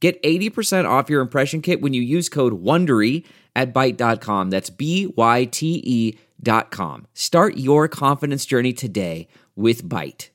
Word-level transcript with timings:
Get 0.00 0.22
80% 0.22 0.88
off 0.88 1.10
your 1.10 1.20
impression 1.20 1.60
kit 1.60 1.80
when 1.80 1.92
you 1.92 2.02
use 2.02 2.28
code 2.28 2.62
WONDERY 2.62 3.24
at 3.56 3.74
Byte.com. 3.74 4.50
That's 4.50 4.70
B-Y-T-E 4.70 6.18
dot 6.40 6.70
com. 6.70 7.06
Start 7.14 7.56
your 7.56 7.88
confidence 7.88 8.46
journey 8.46 8.72
today 8.72 9.26
with 9.56 9.82
Byte. 9.84 10.28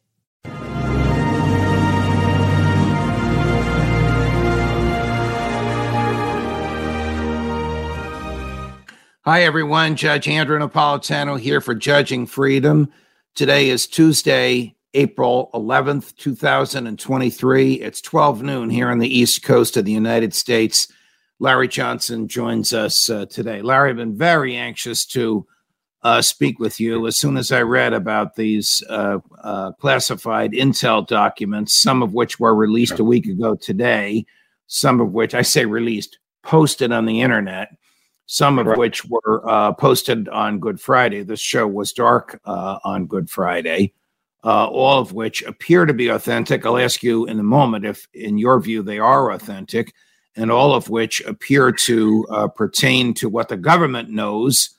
Hi, 9.25 9.43
everyone. 9.43 9.95
Judge 9.95 10.27
Andrew 10.27 10.59
Napolitano 10.59 11.39
here 11.39 11.61
for 11.61 11.73
Judging 11.73 12.25
Freedom. 12.25 12.91
Today 13.35 13.69
is 13.69 13.87
Tuesday, 13.87 14.75
April 14.93 15.49
11th, 15.53 16.15
2023. 16.17 17.73
It's 17.73 18.01
12 18.01 18.43
noon 18.43 18.69
here 18.69 18.89
on 18.89 18.99
the 18.99 19.07
East 19.07 19.41
Coast 19.43 19.75
of 19.75 19.85
the 19.85 19.91
United 19.91 20.33
States. 20.33 20.87
Larry 21.39 21.67
Johnson 21.67 22.27
joins 22.27 22.73
us 22.73 23.09
uh, 23.09 23.25
today. 23.25 23.61
Larry, 23.61 23.89
I've 23.89 23.95
been 23.95 24.15
very 24.15 24.55
anxious 24.55 25.05
to 25.07 25.47
uh, 26.03 26.21
speak 26.21 26.59
with 26.59 26.79
you 26.79 27.07
as 27.07 27.17
soon 27.17 27.37
as 27.37 27.51
I 27.51 27.61
read 27.61 27.93
about 27.93 28.35
these 28.35 28.83
uh, 28.89 29.19
uh 29.41 29.71
classified 29.73 30.51
intel 30.51 31.07
documents, 31.07 31.81
some 31.81 32.03
of 32.03 32.13
which 32.13 32.39
were 32.39 32.53
released 32.53 32.99
a 32.99 33.03
week 33.03 33.25
ago 33.25 33.55
today, 33.55 34.25
some 34.67 35.01
of 35.01 35.11
which 35.11 35.33
I 35.33 35.41
say 35.41 35.65
released, 35.65 36.19
posted 36.43 36.91
on 36.91 37.05
the 37.05 37.21
internet 37.21 37.69
some 38.25 38.57
of 38.57 38.77
which 38.77 39.03
were 39.05 39.47
uh, 39.47 39.73
posted 39.73 40.29
on 40.29 40.57
Good 40.57 40.79
Friday. 40.79 41.23
This 41.23 41.41
show 41.41 41.67
was 41.67 41.91
dark 41.91 42.39
uh, 42.45 42.79
on 42.85 43.05
Good 43.05 43.29
Friday 43.29 43.93
uh, 44.43 44.67
all 44.67 44.99
of 44.99 45.13
which 45.13 45.41
appear 45.43 45.85
to 45.85 45.93
be 45.93 46.09
authentic. 46.09 46.65
I'll 46.65 46.77
ask 46.77 47.01
you 47.03 47.25
in 47.25 47.39
a 47.39 47.43
moment 47.43 47.85
if, 47.85 48.07
in 48.13 48.37
your 48.37 48.59
view, 48.59 48.83
they 48.83 48.99
are 48.99 49.31
authentic, 49.31 49.93
and 50.35 50.51
all 50.51 50.73
of 50.73 50.89
which 50.89 51.21
appear 51.21 51.71
to 51.71 52.27
uh, 52.29 52.47
pertain 52.47 53.13
to 53.15 53.29
what 53.29 53.49
the 53.49 53.57
government 53.57 54.09
knows 54.09 54.69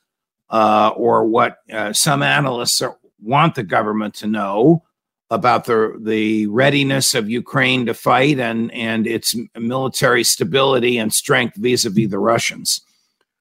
uh, 0.51 0.91
or 0.97 1.25
what 1.25 1.59
uh, 1.73 1.92
some 1.92 2.23
analysts 2.23 2.83
are, 2.83 2.97
want 3.23 3.55
the 3.55 3.62
government 3.62 4.15
to 4.15 4.27
know 4.27 4.83
about 5.31 5.65
the 5.65 5.98
the 6.03 6.47
readiness 6.48 7.15
of 7.15 7.31
Ukraine 7.31 7.87
to 7.87 7.95
fight 7.95 8.39
and 8.39 8.70
and 8.73 9.07
its 9.07 9.35
military 9.59 10.23
stability 10.23 10.98
and 10.98 11.12
strength 11.12 11.57
vis-a-vis 11.57 12.11
the 12.11 12.19
Russians. 12.19 12.83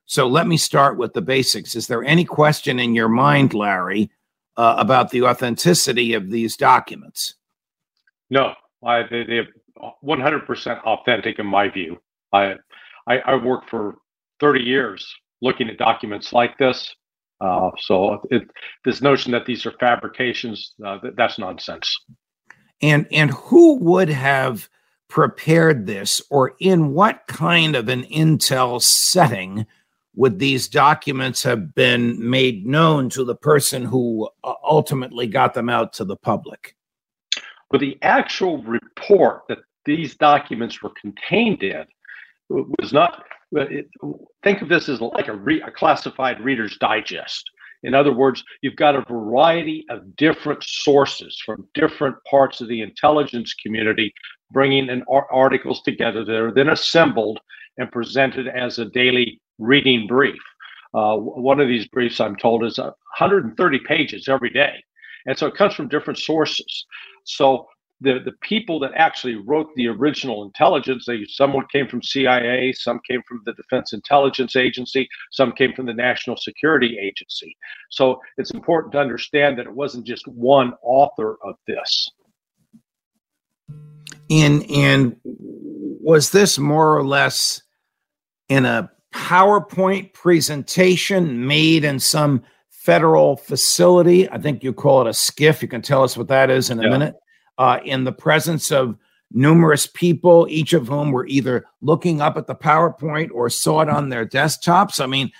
So 0.06 0.28
let 0.28 0.48
me 0.48 0.58
start 0.58 0.98
with 0.98 1.14
the 1.14 1.22
basics. 1.22 1.76
Is 1.76 1.88
there 1.88 2.04
any 2.04 2.24
question 2.24 2.80
in 2.80 2.96
your 2.96 3.10
mind, 3.10 3.54
Larry, 3.54 4.10
uh, 4.58 4.76
about 4.78 5.10
the 5.12 5.24
authenticity 5.24 6.14
of 6.14 6.30
these 6.30 6.56
documents? 6.56 7.36
No, 8.30 8.54
I, 8.86 9.04
they, 9.04 9.24
they're 9.24 9.48
100% 10.04 10.82
authentic 10.84 11.40
in 11.40 11.46
my 11.46 11.70
view. 11.70 11.98
I, 12.32 12.56
I, 13.08 13.20
I 13.20 13.36
worked 13.36 13.70
for 13.70 13.96
30 14.40 14.62
years 14.62 15.14
looking 15.42 15.70
at 15.70 15.78
documents 15.78 16.34
like 16.34 16.58
this. 16.58 16.96
Uh, 17.42 17.72
so 17.78 18.22
it, 18.32 18.44
this 18.86 19.02
notion 19.02 19.32
that 19.34 19.46
these 19.46 19.66
are 19.66 19.74
fabrications, 19.80 20.74
uh, 20.86 21.00
that's 21.16 21.38
nonsense. 21.38 21.94
And 22.82 23.08
and 23.12 23.32
who 23.32 23.78
would 23.80 24.10
have 24.10 24.70
prepared 25.10 25.86
this, 25.86 26.22
or 26.30 26.56
in 26.60 26.94
what 26.94 27.28
kind 27.28 27.76
of 27.76 27.88
an 27.88 28.04
intel 28.04 28.82
setting 28.82 29.66
would 30.16 30.40
these 30.40 30.68
documents 30.68 31.44
have 31.44 31.74
been 31.74 32.30
made 32.30 32.66
known 32.66 33.10
to 33.10 33.24
the 33.24 33.36
person 33.36 33.84
who 33.84 34.30
uh, 34.44 34.54
ultimately 34.64 35.28
got 35.28 35.54
them 35.54 35.70
out 35.70 35.94
to 35.94 36.06
the 36.06 36.16
public? 36.16 36.76
But 37.72 37.82
the 37.82 37.98
actual 38.04 38.62
report 38.64 39.44
that 39.50 39.60
these 39.86 40.16
documents 40.16 40.82
were 40.82 40.92
contained 41.02 41.64
in 41.64 41.86
was 42.50 42.94
not. 42.94 43.24
Think 44.44 44.62
of 44.62 44.70
this 44.70 44.90
as 44.90 45.02
like 45.02 45.28
a, 45.28 45.36
re, 45.36 45.62
a 45.62 45.72
classified 45.72 46.40
Reader's 46.40 46.78
Digest. 46.78 47.50
In 47.84 47.94
other 47.94 48.14
words, 48.14 48.44
you've 48.62 48.78
got 48.78 48.96
a 48.96 49.02
variety 49.02 49.86
of 49.90 50.16
different 50.16 50.64
sources 50.64 51.42
from 51.46 51.68
different 51.74 52.16
parts 52.30 52.62
of 52.62 52.68
the 52.68 52.82
intelligence 52.82 53.54
community 53.56 54.14
bringing 54.52 54.88
in 54.90 55.04
articles 55.32 55.82
together 55.82 56.24
that 56.24 56.36
are 56.36 56.54
then 56.54 56.70
assembled 56.70 57.40
and 57.78 57.92
presented 57.92 58.48
as 58.48 58.80
a 58.80 58.86
daily 58.86 59.42
reading 59.60 60.08
brief. 60.08 60.42
Uh, 60.94 61.16
one 61.18 61.60
of 61.60 61.68
these 61.68 61.88
briefs, 61.88 62.20
I'm 62.20 62.36
told, 62.36 62.64
is 62.64 62.78
130 62.78 63.80
pages 63.80 64.28
every 64.28 64.50
day. 64.50 64.84
And 65.26 65.38
so 65.38 65.48
it 65.48 65.56
comes 65.56 65.74
from 65.74 65.88
different 65.88 66.20
sources. 66.20 66.86
So 67.24 67.68
the, 68.02 68.20
the 68.24 68.34
people 68.42 68.80
that 68.80 68.92
actually 68.96 69.36
wrote 69.36 69.70
the 69.76 69.88
original 69.88 70.44
intelligence, 70.44 71.06
they 71.08 71.26
someone 71.26 71.66
came 71.72 71.88
from 71.88 72.04
CIA, 72.04 72.74
some 72.74 73.00
came 73.10 73.22
from 73.28 73.42
the 73.46 73.54
Defense 73.54 73.94
Intelligence 73.94 74.56
Agency, 74.56 75.08
some 75.32 75.54
came 75.54 75.74
from 75.74 75.86
the 75.86 75.94
National 75.94 76.36
Security 76.36 76.98
Agency. 77.02 77.56
So 77.90 78.20
it's 78.38 78.52
important 78.52 78.92
to 78.94 79.00
understand 79.00 79.58
that 79.58 79.66
it 79.66 79.74
wasn't 79.74 80.06
just 80.06 80.28
one 80.28 80.74
author 80.84 81.38
of 81.44 81.56
this. 81.66 82.10
And 84.30 84.70
and 84.70 85.16
was 85.24 86.32
this 86.32 86.60
more 86.60 86.98
or 86.98 87.04
less 87.04 87.62
in 88.50 88.66
a 88.66 88.92
PowerPoint 89.14 90.14
presentation 90.14 91.46
made 91.46 91.84
in 91.84 92.00
some 92.00 92.44
federal 92.70 93.38
facility. 93.38 94.30
I 94.30 94.38
think 94.38 94.64
you 94.64 94.74
call 94.74 95.02
it 95.02 95.08
a 95.08 95.12
SCIF. 95.12 95.62
You 95.62 95.68
can 95.68 95.82
tell 95.82 96.04
us 96.04 96.18
what 96.18 96.28
that 96.28 96.50
is 96.50 96.70
in 96.70 96.80
a 96.80 96.84
yeah. 96.84 96.90
minute. 96.90 97.16
Uh, 97.58 97.80
in 97.86 98.04
the 98.04 98.12
presence 98.12 98.72
of 98.72 98.98
numerous 99.32 99.88
people, 99.88 100.48
each 100.50 100.74
of 100.74 100.88
whom 100.88 101.12
were 101.12 101.28
either 101.28 101.66
looking 101.82 102.20
up 102.22 102.36
at 102.36 102.48
the 102.48 102.56
PowerPoint 102.56 103.30
or 103.32 103.50
saw 103.50 103.82
it 103.82 103.90
on 103.90 104.10
their 104.10 104.26
desktops. 104.26 105.00
I 105.00 105.06
mean, 105.06 105.32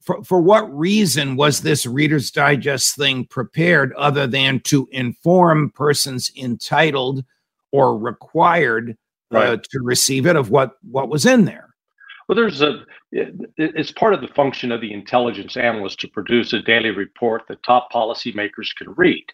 for, 0.00 0.22
for 0.22 0.40
what 0.40 0.72
reason 0.76 1.36
was 1.36 1.60
this 1.60 1.86
Reader's 1.86 2.30
Digest 2.30 2.96
thing 2.96 3.24
prepared 3.24 3.92
other 3.94 4.26
than 4.26 4.60
to 4.60 4.88
inform 4.92 5.70
persons 5.70 6.30
entitled 6.36 7.24
or 7.72 7.98
required 7.98 8.96
uh, 9.34 9.38
right. 9.38 9.62
to 9.62 9.80
receive 9.80 10.26
it 10.26 10.36
of 10.36 10.50
what, 10.50 10.76
what 10.82 11.08
was 11.08 11.26
in 11.26 11.46
there? 11.46 11.65
Well, 12.28 12.36
there's 12.36 12.60
a, 12.60 12.84
it's 13.12 13.92
part 13.92 14.14
of 14.14 14.20
the 14.20 14.28
function 14.28 14.72
of 14.72 14.80
the 14.80 14.92
intelligence 14.92 15.56
analyst 15.56 16.00
to 16.00 16.08
produce 16.08 16.52
a 16.52 16.60
daily 16.60 16.90
report 16.90 17.42
that 17.48 17.62
top 17.62 17.92
policymakers 17.92 18.74
can 18.76 18.92
read. 18.96 19.24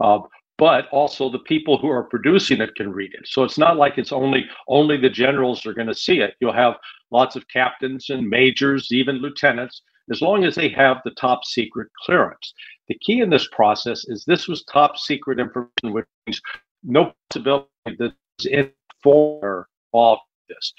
Uh, 0.00 0.20
but 0.58 0.88
also 0.90 1.28
the 1.28 1.38
people 1.40 1.78
who 1.78 1.88
are 1.88 2.04
producing 2.04 2.60
it 2.60 2.74
can 2.74 2.92
read 2.92 3.12
it. 3.14 3.26
So 3.26 3.42
it's 3.42 3.58
not 3.58 3.76
like 3.76 3.98
it's 3.98 4.12
only 4.12 4.44
only 4.68 4.96
the 4.96 5.08
generals 5.10 5.64
are 5.66 5.72
going 5.72 5.88
to 5.88 5.94
see 5.94 6.20
it. 6.20 6.34
You'll 6.40 6.52
have 6.52 6.74
lots 7.10 7.36
of 7.36 7.48
captains 7.48 8.10
and 8.10 8.28
majors, 8.28 8.92
even 8.92 9.16
lieutenants, 9.16 9.82
as 10.10 10.20
long 10.20 10.44
as 10.44 10.54
they 10.54 10.68
have 10.68 10.98
the 11.04 11.10
top 11.12 11.44
secret 11.44 11.88
clearance. 12.04 12.54
The 12.88 12.98
key 13.00 13.20
in 13.20 13.30
this 13.30 13.48
process 13.48 14.04
is 14.06 14.24
this 14.24 14.46
was 14.46 14.64
top 14.64 14.98
secret 14.98 15.40
information, 15.40 15.92
which 15.92 16.06
means 16.26 16.40
no 16.82 17.12
possibility 17.30 17.68
that 17.98 18.14
in 18.44 18.70
for 19.02 19.68
all 19.92 20.20
this 20.48 20.72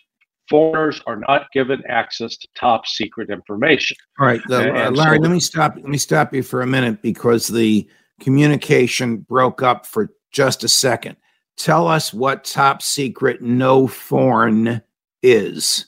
foreigners 0.54 1.02
are 1.08 1.16
not 1.16 1.52
given 1.52 1.82
access 1.90 2.38
to 2.38 2.48
top 2.54 2.86
secret 2.86 3.32
information. 3.32 3.98
All 4.20 4.28
right, 4.28 4.40
uh, 4.52 4.92
Larry, 4.92 5.18
so, 5.18 5.22
let 5.24 5.32
me 5.32 5.40
stop. 5.40 5.74
Let 5.76 5.88
me 5.88 5.98
stop 5.98 6.32
you 6.32 6.44
for 6.44 6.62
a 6.62 6.68
minute 6.68 7.02
because 7.02 7.48
the 7.48 7.90
communication 8.20 9.18
broke 9.18 9.64
up 9.64 9.88
for 9.88 10.14
just 10.32 10.64
a 10.64 10.70
second. 10.70 11.18
Tell 11.58 11.88
us 11.88 12.14
what 12.14 12.44
top 12.44 12.84
secret 12.84 13.42
no 13.42 13.88
foreign 13.88 14.84
is. 15.24 15.88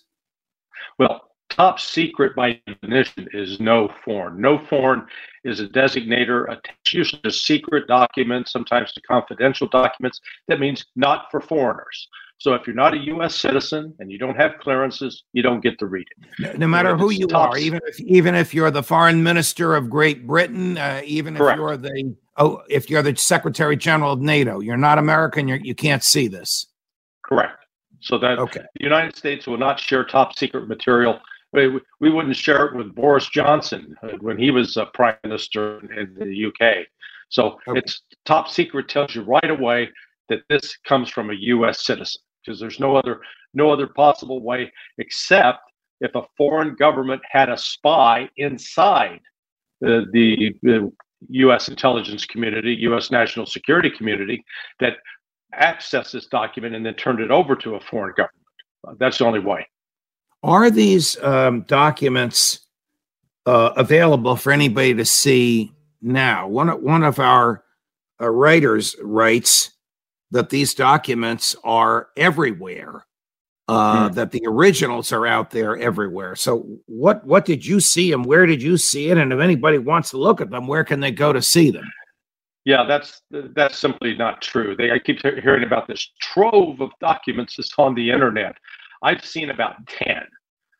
Well, 0.98 1.30
top 1.50 1.80
secret 1.80 2.36
by 2.36 2.60
definition 2.66 3.28
is 3.34 3.60
no 3.60 3.94
foreign. 4.04 4.42
No 4.42 4.58
foreign 4.68 5.06
is 5.44 5.60
a 5.60 5.68
designator 5.68 6.52
attached 6.52 6.92
used 6.92 7.24
to 7.24 7.30
secret 7.30 7.86
documents, 7.88 8.52
sometimes 8.52 8.94
to 8.94 9.02
confidential 9.02 9.68
documents. 9.68 10.22
That 10.48 10.60
means 10.60 10.88
not 10.96 11.28
for 11.30 11.40
foreigners. 11.40 12.08
So 12.38 12.54
if 12.54 12.68
you're 12.68 12.76
not 12.76 12.94
a 12.94 12.98
U.S. 12.98 13.36
citizen 13.36 13.94
and 14.00 14.12
you 14.12 14.18
don't 14.18 14.36
have 14.36 14.58
clearances, 14.60 15.24
you 15.34 15.42
don't 15.42 15.62
get 15.62 15.80
to 15.80 15.88
read 15.88 16.08
it. 16.12 16.28
No, 16.40 16.52
no 16.60 16.68
matter 16.68 16.98
who 16.98 17.10
you 17.10 17.28
are, 17.34 17.58
even 17.58 17.80
if 17.88 18.00
even 18.02 18.36
if 18.36 18.54
you're 18.54 18.72
the 18.72 18.84
foreign 18.84 19.24
minister 19.24 19.76
of 19.76 19.90
Great 19.90 20.28
Britain, 20.28 20.78
uh, 20.78 21.02
even 21.06 21.36
Correct. 21.36 21.58
if 21.58 21.62
you're 21.62 21.78
the 21.78 22.16
oh, 22.38 22.62
if 22.70 22.90
you're 22.90 23.02
the 23.02 23.16
Secretary 23.16 23.78
General 23.78 24.14
of 24.14 24.22
NATO, 24.22 24.60
you're 24.60 24.78
not 24.78 24.98
American. 24.98 25.48
You're, 25.48 25.58
you 25.58 25.76
can't 25.76 26.04
see 26.04 26.28
this. 26.28 26.68
Correct. 27.24 27.66
So 28.02 28.18
that 28.20 28.38
okay. 28.38 28.62
the 28.76 28.84
United 28.84 29.16
States 29.16 29.48
will 29.48 29.58
not 29.58 29.80
share 29.80 30.04
top 30.04 30.38
secret 30.38 30.68
material. 30.68 31.20
We, 31.54 31.80
we 32.02 32.12
wouldn't 32.12 32.36
share 32.36 32.66
it 32.66 32.76
with 32.76 32.94
Boris 32.94 33.30
Johnson 33.30 33.96
uh, 34.04 34.10
when 34.20 34.38
he 34.38 34.52
was 34.52 34.76
uh, 34.76 34.86
prime 34.94 35.16
minister 35.24 35.80
in 35.80 36.14
the 36.16 36.46
UK. 36.46 36.86
So 37.30 37.58
okay. 37.68 37.80
it's 37.80 38.04
top 38.26 38.50
secret 38.50 38.90
tells 38.90 39.16
you 39.16 39.24
right 39.24 39.50
away 39.50 39.90
that 40.30 40.42
this 40.50 40.78
comes 40.86 41.10
from 41.10 41.30
a 41.30 41.34
U.S. 41.34 41.86
citizen 41.86 42.22
because 42.46 42.60
there's 42.60 42.80
no 42.80 42.96
other 42.96 43.22
no 43.54 43.72
other 43.72 43.88
possible 43.88 44.42
way 44.42 44.72
except 44.98 45.60
if 46.02 46.14
a 46.16 46.24
foreign 46.38 46.76
government 46.76 47.22
had 47.30 47.50
a 47.50 47.58
spy 47.58 48.30
inside 48.38 49.22
the, 49.82 50.06
the, 50.12 50.54
the 50.62 50.92
U.S. 51.30 51.70
intelligence 51.70 52.26
community, 52.26 52.76
U.S. 52.82 53.12
national 53.12 53.46
security 53.46 53.90
community, 53.90 54.44
that 54.80 54.98
accessed 55.60 56.12
this 56.12 56.28
document 56.28 56.76
and 56.76 56.86
then 56.86 56.94
turned 56.96 57.20
it 57.20 57.32
over 57.32 57.56
to 57.56 57.76
a 57.76 57.80
foreign 57.80 58.14
government. 58.16 59.00
That's 59.00 59.18
the 59.18 59.26
only 59.26 59.40
way. 59.40 59.68
Are 60.44 60.70
these 60.70 61.22
um, 61.24 61.62
documents 61.62 62.60
uh, 63.46 63.72
available 63.76 64.36
for 64.36 64.52
anybody 64.52 64.94
to 64.94 65.06
see 65.06 65.72
now? 66.02 66.48
One 66.48 66.68
one 66.84 67.04
of 67.04 67.20
our 67.20 67.64
uh, 68.22 68.30
writers 68.30 68.96
writes 69.02 69.72
that 70.36 70.50
these 70.50 70.74
documents 70.74 71.56
are 71.64 72.10
everywhere 72.18 73.06
uh, 73.70 74.06
mm-hmm. 74.08 74.16
that 74.16 74.32
the 74.32 74.44
originals 74.46 75.14
are 75.14 75.26
out 75.26 75.50
there 75.50 75.78
everywhere. 75.78 76.36
So 76.36 76.68
what 76.88 77.26
what 77.26 77.46
did 77.46 77.66
you 77.66 77.80
see 77.80 78.12
and 78.12 78.26
where 78.26 78.46
did 78.46 78.62
you 78.62 78.76
see 78.76 79.10
it? 79.10 79.18
And 79.18 79.32
if 79.32 79.40
anybody 79.40 79.78
wants 79.78 80.10
to 80.10 80.18
look 80.18 80.42
at 80.42 80.50
them, 80.50 80.68
where 80.68 80.84
can 80.84 81.00
they 81.00 81.12
go 81.12 81.32
to 81.32 81.42
see 81.42 81.72
them? 81.72 81.90
Yeah, 82.66 82.84
that's 82.84 83.22
that's 83.32 83.78
simply 83.78 84.18
not 84.18 84.42
true. 84.42 84.76
They 84.76 84.92
I 84.92 85.00
keep 85.00 85.22
hearing 85.22 85.64
about 85.64 85.88
this 85.88 86.12
trove 86.22 86.82
of 86.82 86.90
documents 87.00 87.56
that's 87.56 87.74
on 87.78 87.96
the 87.96 88.12
internet. 88.12 88.56
I've 89.04 89.24
seen 89.24 89.52
about 89.52 89.88
ten, 89.88 90.24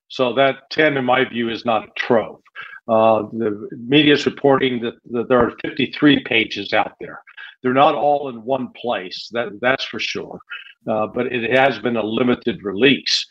so 0.10 0.34
that 0.34 0.70
ten, 0.70 0.98
in 0.98 1.06
my 1.06 1.24
view, 1.24 1.50
is 1.50 1.64
not 1.64 1.86
a 1.86 1.92
trove. 1.96 2.42
Uh, 2.88 3.24
the 3.34 3.68
media 3.72 4.14
is 4.14 4.26
reporting 4.26 4.82
that, 4.82 4.94
that 5.12 5.28
there 5.28 5.40
are 5.40 5.54
53 5.62 6.24
pages 6.24 6.72
out 6.74 6.94
there. 7.00 7.22
They're 7.64 7.74
not 7.74 7.96
all 7.96 8.30
in 8.30 8.44
one 8.44 8.70
place. 8.74 9.28
That 9.32 9.60
that's 9.60 9.84
for 9.86 10.00
sure 10.00 10.40
uh, 10.88 11.08
but 11.08 11.28
it 11.28 11.56
has 11.56 11.80
been 11.80 11.98
a 11.98 12.04
limited 12.04 12.64
release. 12.64 13.26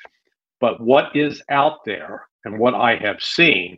But 0.61 0.81
what 0.81 1.15
is 1.15 1.43
out 1.51 1.85
there 1.85 2.27
and 2.45 2.59
what 2.59 2.75
I 2.75 2.97
have 2.97 3.23
seen, 3.23 3.77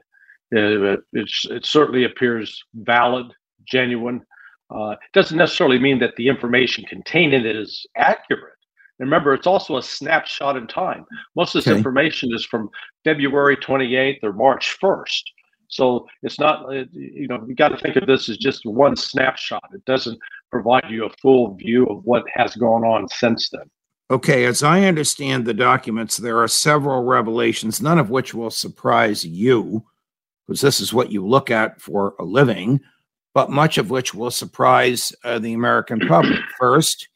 uh, 0.55 0.97
it 1.13 1.65
certainly 1.67 2.05
appears 2.05 2.63
valid, 2.75 3.33
genuine. 3.65 4.23
Uh, 4.71 4.91
it 4.91 5.13
doesn't 5.13 5.39
necessarily 5.39 5.79
mean 5.79 5.99
that 5.99 6.15
the 6.17 6.29
information 6.29 6.85
contained 6.85 7.35
in 7.35 7.47
it 7.47 7.57
is 7.57 7.87
accurate. 7.97 8.53
Remember, 8.99 9.35
it's 9.35 9.47
also 9.47 9.77
a 9.77 9.83
snapshot 9.83 10.57
in 10.57 10.67
time. 10.67 11.05
Most 11.35 11.55
of 11.55 11.63
this 11.63 11.71
okay. 11.71 11.77
information 11.77 12.31
is 12.33 12.47
from 12.47 12.71
February 13.05 13.57
28th 13.57 14.21
or 14.23 14.33
March 14.33 14.79
1st. 14.83 15.23
So 15.69 16.07
it's 16.23 16.39
not, 16.39 16.67
uh, 16.67 16.85
you 16.93 17.29
know, 17.29 17.45
you 17.47 17.55
got 17.55 17.69
to 17.69 17.79
think 17.79 17.97
of 17.97 18.07
this 18.07 18.29
as 18.29 18.37
just 18.37 18.65
one 18.65 18.97
snapshot. 18.97 19.65
It 19.73 19.85
doesn't 19.85 20.19
provide 20.51 20.91
you 20.91 21.07
a 21.07 21.11
full 21.21 21.55
view 21.55 21.87
of 21.87 22.05
what 22.05 22.25
has 22.35 22.55
gone 22.57 22.85
on 22.85 23.09
since 23.09 23.51
then. 23.51 23.69
Okay, 24.09 24.45
as 24.45 24.63
I 24.63 24.85
understand 24.85 25.45
the 25.45 25.55
documents, 25.55 26.17
there 26.17 26.39
are 26.39 26.49
several 26.49 27.03
revelations, 27.03 27.83
none 27.83 27.99
of 27.99 28.09
which 28.09 28.35
will 28.35 28.51
surprise 28.51 29.25
you, 29.25 29.85
because 30.47 30.61
this 30.61 30.81
is 30.81 30.95
what 30.95 31.11
you 31.11 31.27
look 31.27 31.51
at 31.51 31.81
for 31.81 32.15
a 32.21 32.25
living, 32.25 32.81
but 33.35 33.51
much 33.51 33.79
of 33.79 33.91
which 33.91 34.15
will 34.15 34.31
surprise 34.31 35.13
uh, 35.25 35.41
the 35.41 35.55
American 35.55 35.99
public. 36.07 36.39
First, 36.59 37.09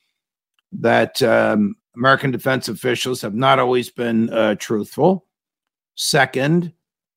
that 0.72 1.22
um, 1.22 1.76
American 1.94 2.32
defense 2.32 2.68
officials 2.68 3.22
have 3.22 3.34
not 3.34 3.60
always 3.60 3.88
been 3.90 4.28
uh, 4.32 4.56
truthful. 4.56 5.26
Second, 5.94 6.72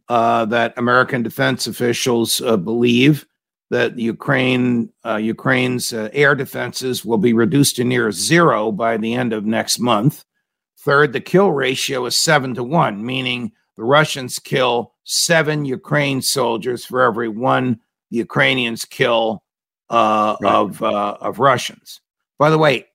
uh, 0.10 0.46
that 0.46 0.74
American 0.78 1.24
defense 1.24 1.68
officials 1.68 2.42
uh, 2.42 2.58
believe 2.58 3.26
that 3.70 3.98
Ukraine 3.98 4.90
uh, 5.06 5.16
Ukraine's 5.16 5.94
uh, 5.94 6.10
air 6.14 6.36
defenses 6.36 7.04
will 7.04 7.18
be 7.18 7.34
reduced 7.34 7.76
to 7.78 7.84
near 7.84 8.12
zero 8.12 8.72
by 8.72 8.98
the 8.98 9.14
end 9.14 9.34
of 9.34 9.46
next 9.46 9.80
month. 9.80 10.26
Third, 10.80 11.14
the 11.14 11.22
kill 11.22 11.52
ratio 11.52 12.06
is 12.06 12.22
seven 12.22 12.54
to 12.56 12.64
one, 12.64 13.06
meaning 13.06 13.54
the 13.78 13.84
Russians 13.84 14.38
kill 14.38 14.94
seven 15.06 15.66
Ukraine 15.66 16.22
soldiers 16.22 16.86
for 16.86 17.02
every 17.02 17.30
one 17.30 17.80
the 18.12 18.18
Ukrainians 18.18 18.86
kill 18.86 19.44
uh, 19.90 20.36
right. 20.40 20.54
of 20.54 20.84
uh, 20.84 21.18
of 21.20 21.40
Russians. 21.40 22.02
By 22.38 22.50
the 22.50 22.58
way, 22.58 22.88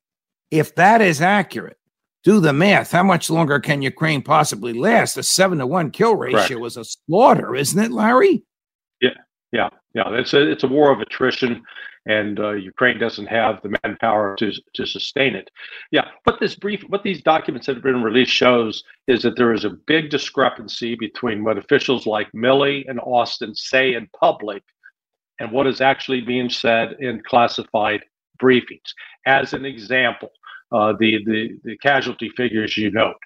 if 0.50 0.74
that 0.76 1.00
is 1.00 1.20
accurate, 1.20 1.77
do 2.28 2.40
the 2.40 2.52
math. 2.52 2.92
How 2.92 3.02
much 3.02 3.30
longer 3.30 3.58
can 3.58 3.80
Ukraine 3.80 4.20
possibly 4.20 4.74
last? 4.74 5.16
A 5.16 5.22
seven 5.22 5.58
to 5.58 5.66
one 5.66 5.90
kill 5.90 6.14
ratio 6.14 6.62
is 6.66 6.76
a 6.76 6.84
slaughter, 6.84 7.56
isn't 7.56 7.82
it, 7.82 7.90
Larry? 7.90 8.44
Yeah, 9.00 9.16
yeah, 9.50 9.70
yeah. 9.94 10.10
It's 10.10 10.34
a 10.34 10.50
it's 10.50 10.62
a 10.62 10.68
war 10.68 10.92
of 10.92 11.00
attrition, 11.00 11.62
and 12.04 12.38
uh, 12.38 12.50
Ukraine 12.50 12.98
doesn't 12.98 13.28
have 13.28 13.62
the 13.62 13.74
manpower 13.82 14.36
to 14.40 14.52
to 14.74 14.84
sustain 14.84 15.36
it. 15.36 15.50
Yeah, 15.90 16.06
what 16.24 16.38
this 16.38 16.54
brief, 16.54 16.82
what 16.88 17.02
these 17.02 17.22
documents 17.22 17.66
that 17.66 17.76
have 17.76 17.82
been 17.82 18.02
released 18.02 18.32
shows 18.32 18.84
is 19.06 19.22
that 19.22 19.36
there 19.36 19.54
is 19.54 19.64
a 19.64 19.78
big 19.86 20.10
discrepancy 20.10 20.96
between 20.96 21.44
what 21.44 21.56
officials 21.56 22.06
like 22.06 22.30
Milley 22.32 22.84
and 22.88 23.00
Austin 23.00 23.54
say 23.54 23.94
in 23.94 24.06
public 24.20 24.62
and 25.38 25.50
what 25.50 25.66
is 25.66 25.80
actually 25.80 26.20
being 26.20 26.50
said 26.50 26.94
in 27.00 27.22
classified 27.22 28.02
briefings. 28.38 28.92
As 29.24 29.54
an 29.54 29.64
example, 29.64 30.30
uh, 30.72 30.92
the, 30.98 31.24
the, 31.24 31.58
the 31.64 31.76
casualty 31.78 32.30
figures 32.36 32.76
you 32.76 32.90
note. 32.90 33.16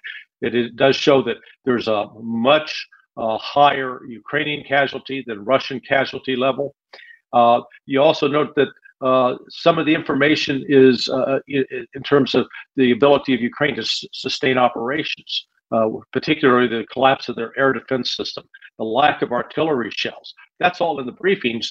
It, 0.41 0.55
it 0.55 0.75
does 0.75 0.95
show 0.95 1.21
that 1.23 1.37
there's 1.65 1.87
a 1.87 2.07
much 2.21 2.87
uh, 3.17 3.37
higher 3.37 4.05
Ukrainian 4.07 4.63
casualty 4.63 5.23
than 5.25 5.45
Russian 5.45 5.79
casualty 5.79 6.35
level. 6.35 6.75
Uh, 7.31 7.61
you 7.85 8.01
also 8.01 8.27
note 8.27 8.55
that 8.55 8.69
uh, 9.01 9.35
some 9.49 9.77
of 9.77 9.85
the 9.85 9.93
information 9.93 10.63
is 10.67 11.09
uh, 11.09 11.39
in, 11.47 12.03
terms 12.03 12.33
of 12.35 12.47
the 12.77 12.91
ability 12.91 13.33
of 13.33 13.41
Ukraine 13.41 13.75
to 13.75 13.81
s- 13.81 14.05
sustain 14.13 14.57
operations, 14.57 15.47
uh, 15.71 15.89
particularly 16.13 16.67
the 16.67 16.85
collapse 16.91 17.27
of 17.27 17.35
their 17.35 17.51
air 17.57 17.73
defense 17.73 18.15
system, 18.15 18.45
the 18.77 18.85
lack 18.85 19.21
of 19.21 19.31
artillery 19.31 19.91
shells. 19.93 20.33
That's 20.59 20.79
all 20.79 20.99
in 20.99 21.05
the 21.05 21.11
briefings. 21.11 21.67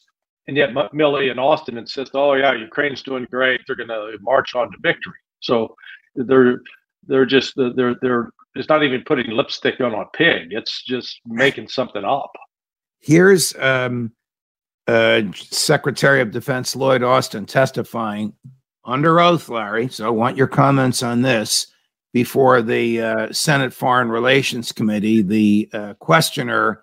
And 0.47 0.57
yet, 0.57 0.71
Milley 0.93 1.31
and 1.31 1.41
Austin 1.41 1.79
insist, 1.79 2.11
oh, 2.15 2.35
yeah, 2.35 2.53
Ukraine's 2.53 3.03
doing 3.03 3.27
great. 3.31 3.61
They're 3.67 3.77
going 3.77 3.89
to 3.89 4.19
march 4.21 4.55
on 4.55 4.71
to 4.73 4.77
victory. 4.83 5.15
So 5.43 5.77
they're 6.15 6.61
they're 7.07 7.27
just 7.27 7.55
they're 7.57 7.97
they're 8.01 8.31
it's 8.55 8.69
not 8.69 8.83
even 8.83 9.03
putting 9.05 9.31
lipstick 9.31 9.81
on 9.81 9.95
a 9.95 10.05
pig. 10.13 10.49
It's 10.51 10.83
just 10.85 11.21
making 11.27 11.69
something 11.69 12.05
up. 12.05 12.33
Here's 13.01 13.55
um, 13.57 14.13
uh, 14.87 15.23
Secretary 15.35 16.21
of 16.21 16.31
Defense 16.31 16.77
Lloyd 16.77 17.03
Austin 17.03 17.47
testifying 17.47 18.35
under 18.85 19.21
oath, 19.21 19.49
Larry. 19.49 19.89
So 19.89 20.07
I 20.07 20.11
want 20.11 20.37
your 20.37 20.49
comments 20.49 21.03
on 21.03 21.23
this 21.23 21.67
before 22.13 22.63
the 22.63 23.01
uh, 23.01 23.33
Senate 23.33 23.73
Foreign 23.73 24.11
Relations 24.11 24.71
Committee. 24.71 25.23
The 25.23 25.71
uh, 25.73 25.95
questioner 25.95 26.83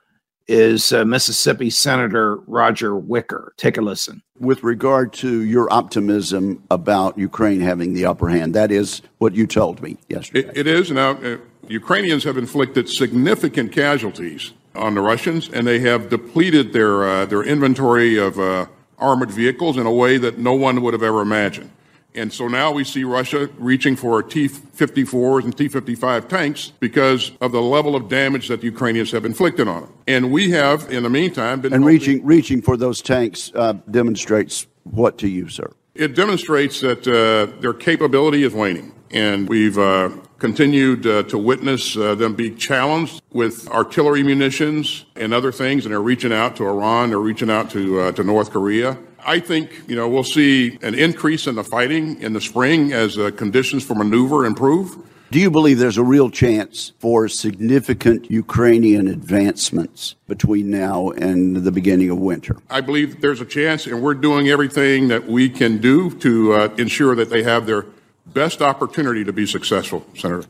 is 0.49 0.91
uh, 0.91 1.05
Mississippi 1.05 1.69
Senator 1.69 2.37
Roger 2.47 2.95
Wicker. 2.95 3.53
Take 3.55 3.77
a 3.77 3.81
listen. 3.81 4.23
With 4.39 4.63
regard 4.63 5.13
to 5.13 5.43
your 5.43 5.71
optimism 5.71 6.63
about 6.71 7.17
Ukraine 7.17 7.61
having 7.61 7.93
the 7.93 8.05
upper 8.05 8.29
hand, 8.29 8.55
that 8.55 8.71
is 8.71 9.01
what 9.19 9.35
you 9.35 9.45
told 9.45 9.81
me 9.81 9.97
yesterday. 10.09 10.49
it, 10.49 10.57
it 10.57 10.67
is. 10.67 10.91
Now, 10.91 11.11
uh, 11.11 11.37
Ukrainians 11.67 12.23
have 12.23 12.37
inflicted 12.37 12.89
significant 12.89 13.71
casualties 13.71 14.53
on 14.75 14.95
the 14.95 15.01
Russians, 15.01 15.49
and 15.49 15.67
they 15.67 15.79
have 15.79 16.09
depleted 16.09 16.73
their, 16.73 17.07
uh, 17.07 17.25
their 17.25 17.43
inventory 17.43 18.17
of 18.17 18.39
uh, 18.39 18.65
armored 18.97 19.31
vehicles 19.31 19.77
in 19.77 19.85
a 19.85 19.91
way 19.91 20.17
that 20.17 20.39
no 20.39 20.53
one 20.53 20.81
would 20.81 20.93
have 20.93 21.03
ever 21.03 21.21
imagined. 21.21 21.69
And 22.19 22.33
so 22.33 22.49
now 22.49 22.69
we 22.73 22.83
see 22.83 23.05
Russia 23.05 23.49
reaching 23.57 23.95
for 23.95 24.21
T 24.21 24.49
54s 24.49 25.45
and 25.45 25.57
T 25.57 25.69
55 25.69 26.27
tanks 26.27 26.73
because 26.81 27.31
of 27.39 27.53
the 27.53 27.61
level 27.61 27.95
of 27.95 28.09
damage 28.09 28.49
that 28.49 28.59
the 28.59 28.65
Ukrainians 28.65 29.09
have 29.11 29.23
inflicted 29.23 29.69
on 29.69 29.83
them. 29.83 29.93
And 30.05 30.29
we 30.29 30.49
have, 30.51 30.91
in 30.91 31.03
the 31.03 31.09
meantime, 31.09 31.61
been. 31.61 31.71
And 31.71 31.85
reaching, 31.85 32.25
reaching 32.25 32.61
for 32.61 32.75
those 32.75 33.01
tanks 33.01 33.53
uh, 33.55 33.73
demonstrates 33.89 34.67
what 34.83 35.17
to 35.19 35.29
you, 35.29 35.47
sir? 35.47 35.71
It 35.95 36.13
demonstrates 36.13 36.81
that 36.81 37.07
uh, 37.07 37.57
their 37.61 37.73
capability 37.73 38.43
is 38.43 38.53
waning. 38.53 38.91
And 39.11 39.47
we've 39.47 39.77
uh, 39.77 40.09
continued 40.39 41.07
uh, 41.07 41.23
to 41.23 41.37
witness 41.37 41.95
uh, 41.95 42.15
them 42.15 42.35
be 42.35 42.51
challenged 42.51 43.21
with 43.31 43.65
artillery 43.69 44.23
munitions 44.23 45.05
and 45.15 45.33
other 45.33 45.53
things, 45.53 45.85
and 45.85 45.93
they're 45.93 46.01
reaching 46.01 46.33
out 46.33 46.57
to 46.57 46.65
Iran, 46.67 47.09
they're 47.09 47.19
reaching 47.19 47.49
out 47.49 47.69
to, 47.71 48.01
uh, 48.01 48.11
to 48.11 48.23
North 48.23 48.51
Korea. 48.51 48.97
I 49.25 49.39
think, 49.39 49.83
you 49.87 49.95
know, 49.95 50.07
we'll 50.07 50.23
see 50.23 50.77
an 50.81 50.95
increase 50.95 51.47
in 51.47 51.55
the 51.55 51.63
fighting 51.63 52.21
in 52.21 52.33
the 52.33 52.41
spring 52.41 52.93
as 52.93 53.17
uh, 53.17 53.31
conditions 53.31 53.83
for 53.83 53.95
maneuver 53.95 54.45
improve. 54.45 54.97
Do 55.31 55.39
you 55.39 55.51
believe 55.51 55.77
there's 55.77 55.97
a 55.99 56.03
real 56.03 56.31
chance 56.31 56.93
for 56.97 57.27
significant 57.27 58.31
Ukrainian 58.31 59.07
advancements 59.07 60.15
between 60.27 60.71
now 60.71 61.09
and 61.09 61.57
the 61.57 61.71
beginning 61.71 62.09
of 62.09 62.17
winter? 62.17 62.57
I 62.69 62.81
believe 62.81 63.21
there's 63.21 63.39
a 63.39 63.45
chance, 63.45 63.85
and 63.85 64.01
we're 64.01 64.15
doing 64.15 64.49
everything 64.49 65.07
that 65.09 65.27
we 65.27 65.47
can 65.47 65.77
do 65.77 66.09
to 66.17 66.53
uh, 66.53 66.69
ensure 66.79 67.13
that 67.13 67.29
they 67.29 67.43
have 67.43 67.67
their 67.67 67.85
best 68.25 68.63
opportunity 68.63 69.23
to 69.23 69.31
be 69.31 69.45
successful, 69.45 70.03
Senator. 70.15 70.47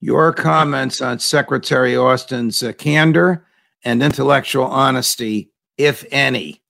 Your 0.00 0.34
comments 0.34 1.00
on 1.00 1.18
Secretary 1.18 1.96
Austin's 1.96 2.62
uh, 2.62 2.72
candor 2.72 3.46
and 3.82 4.02
intellectual 4.02 4.66
honesty, 4.66 5.50
if 5.78 6.04
any. 6.10 6.60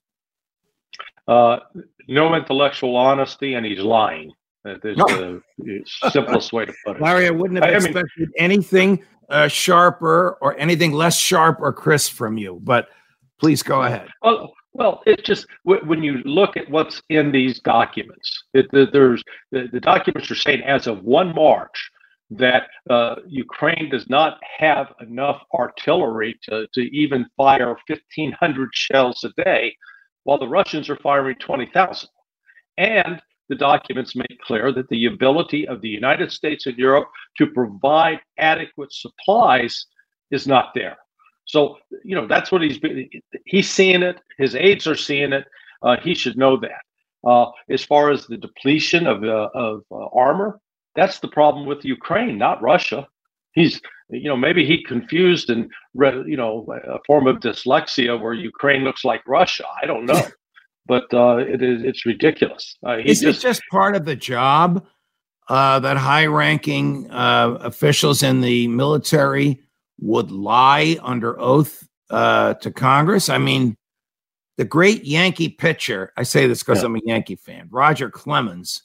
Uh, 1.29 1.59
no 2.07 2.33
intellectual 2.33 2.95
honesty, 2.95 3.53
and 3.53 3.65
he's 3.65 3.79
lying. 3.79 4.31
That 4.63 4.83
is 4.83 4.97
the, 4.97 5.41
the 5.59 5.83
simplest 6.11 6.51
way 6.51 6.65
to 6.65 6.73
put 6.85 6.97
it. 6.97 7.01
Larry, 7.01 7.27
I 7.27 7.29
wouldn't 7.29 7.63
have 7.63 7.71
I- 7.71 7.75
I 7.75 7.79
mean- 7.79 7.85
expected 7.91 8.29
anything 8.37 9.05
uh, 9.29 9.47
sharper 9.47 10.37
or 10.41 10.57
anything 10.57 10.91
less 10.91 11.17
sharp 11.17 11.59
or 11.61 11.71
crisp 11.71 12.13
from 12.13 12.37
you, 12.37 12.59
but 12.63 12.89
please 13.39 13.61
go 13.61 13.83
ahead. 13.83 14.07
Well, 14.23 14.51
well, 14.73 15.01
it's 15.05 15.21
just 15.21 15.45
wh- 15.63 15.85
when 15.85 16.01
you 16.01 16.17
look 16.25 16.57
at 16.57 16.67
what's 16.69 17.01
in 17.09 17.31
these 17.31 17.59
documents, 17.59 18.43
it, 18.55 18.69
the, 18.71 18.87
there's 18.91 19.23
the, 19.51 19.67
the 19.71 19.79
documents 19.79 20.31
are 20.31 20.35
saying 20.35 20.63
as 20.63 20.87
of 20.87 21.03
one 21.03 21.33
March 21.35 21.91
that 22.31 22.63
uh, 22.89 23.15
Ukraine 23.27 23.89
does 23.89 24.09
not 24.09 24.39
have 24.57 24.93
enough 25.01 25.41
artillery 25.53 26.39
to, 26.43 26.67
to 26.73 26.81
even 26.95 27.25
fire 27.37 27.75
1,500 27.87 28.69
shells 28.73 29.23
a 29.23 29.43
day, 29.43 29.75
while 30.29 30.37
the 30.37 30.47
Russians 30.47 30.91
are 30.91 30.95
firing 30.97 31.35
20,000. 31.39 32.07
And 32.77 33.19
the 33.47 33.55
documents 33.55 34.15
make 34.15 34.39
clear 34.45 34.71
that 34.71 34.87
the 34.89 35.07
ability 35.07 35.67
of 35.67 35.81
the 35.81 35.89
United 35.89 36.31
States 36.31 36.67
and 36.67 36.77
Europe 36.77 37.09
to 37.39 37.47
provide 37.47 38.19
adequate 38.37 38.93
supplies 38.93 39.87
is 40.29 40.45
not 40.45 40.69
there. 40.75 40.97
So, 41.45 41.77
you 42.03 42.13
know, 42.13 42.27
that's 42.27 42.51
what 42.51 42.61
he's 42.61 42.79
he's 43.45 43.67
seeing 43.67 44.03
it. 44.03 44.21
His 44.37 44.53
aides 44.53 44.85
are 44.85 44.95
seeing 44.95 45.33
it. 45.33 45.45
Uh, 45.81 45.97
he 45.99 46.13
should 46.13 46.37
know 46.37 46.57
that. 46.57 46.83
Uh, 47.27 47.47
as 47.71 47.83
far 47.83 48.11
as 48.11 48.27
the 48.27 48.37
depletion 48.37 49.07
of, 49.07 49.23
uh, 49.23 49.49
of 49.55 49.81
uh, 49.91 49.95
armor, 50.13 50.59
that's 50.95 51.17
the 51.21 51.27
problem 51.27 51.65
with 51.65 51.83
Ukraine, 51.83 52.37
not 52.37 52.61
Russia. 52.61 53.07
He's, 53.53 53.81
you 54.09 54.27
know, 54.27 54.37
maybe 54.37 54.65
he 54.65 54.83
confused 54.83 55.49
and 55.49 55.71
read, 55.93 56.15
you 56.25 56.37
know, 56.37 56.65
a 56.87 56.99
form 57.05 57.27
of 57.27 57.37
dyslexia 57.37 58.19
where 58.19 58.33
Ukraine 58.33 58.83
looks 58.83 59.05
like 59.05 59.21
Russia. 59.27 59.65
I 59.81 59.85
don't 59.85 60.05
know, 60.05 60.21
but 60.87 61.05
uh, 61.13 61.37
it 61.37 61.61
is 61.61 61.83
it's 61.83 62.05
ridiculous. 62.05 62.75
Uh, 62.85 62.97
Is 62.97 63.21
just, 63.21 63.39
it 63.39 63.47
just 63.47 63.61
part 63.71 63.95
of 63.95 64.05
the 64.05 64.15
job 64.15 64.85
uh, 65.47 65.79
that 65.79 65.97
high 65.97 66.25
ranking 66.25 67.09
uh, 67.11 67.57
officials 67.61 68.23
in 68.23 68.41
the 68.41 68.67
military 68.67 69.61
would 69.99 70.31
lie 70.31 70.97
under 71.01 71.39
oath 71.39 71.87
uh, 72.09 72.55
to 72.55 72.71
Congress? 72.71 73.29
I 73.29 73.37
mean, 73.37 73.75
the 74.57 74.65
great 74.65 75.05
Yankee 75.05 75.49
pitcher, 75.49 76.11
I 76.17 76.23
say 76.23 76.47
this 76.47 76.63
because 76.63 76.79
Yeah. 76.79 76.87
I'm 76.87 76.95
a 76.95 77.01
Yankee 77.05 77.35
fan, 77.35 77.67
Roger 77.71 78.09
Clemens, 78.09 78.83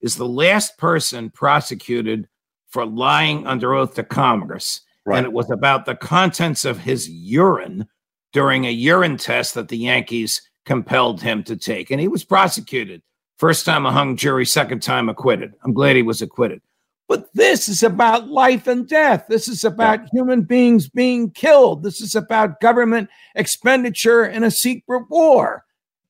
is 0.00 0.16
the 0.16 0.28
last 0.28 0.78
person 0.78 1.30
prosecuted 1.30 2.28
for 2.68 2.86
lying 2.86 3.46
under 3.46 3.74
oath 3.74 3.94
to 3.94 4.04
Congress. 4.04 4.82
Right. 5.04 5.18
And 5.18 5.26
it 5.26 5.32
was 5.32 5.50
about 5.50 5.86
the 5.86 5.94
contents 5.94 6.64
of 6.64 6.78
his 6.78 7.08
urine 7.08 7.88
during 8.32 8.66
a 8.66 8.70
urine 8.70 9.16
test 9.16 9.54
that 9.54 9.68
the 9.68 9.78
Yankees 9.78 10.42
compelled 10.66 11.22
him 11.22 11.42
to 11.44 11.56
take. 11.56 11.90
And 11.90 12.00
he 12.00 12.08
was 12.08 12.24
prosecuted. 12.24 13.02
First 13.38 13.64
time 13.64 13.86
a 13.86 13.92
hung 13.92 14.16
jury, 14.16 14.44
second 14.44 14.82
time 14.82 15.08
acquitted. 15.08 15.54
I'm 15.64 15.72
glad 15.72 15.96
he 15.96 16.02
was 16.02 16.20
acquitted. 16.20 16.60
But 17.08 17.32
this 17.32 17.70
is 17.70 17.82
about 17.82 18.28
life 18.28 18.66
and 18.66 18.86
death. 18.86 19.24
This 19.30 19.48
is 19.48 19.64
about 19.64 20.10
human 20.12 20.42
beings 20.42 20.90
being 20.90 21.30
killed. 21.30 21.82
This 21.82 22.02
is 22.02 22.14
about 22.14 22.60
government 22.60 23.08
expenditure 23.34 24.26
in 24.26 24.44
a 24.44 24.50
secret 24.50 25.04
war. 25.08 25.64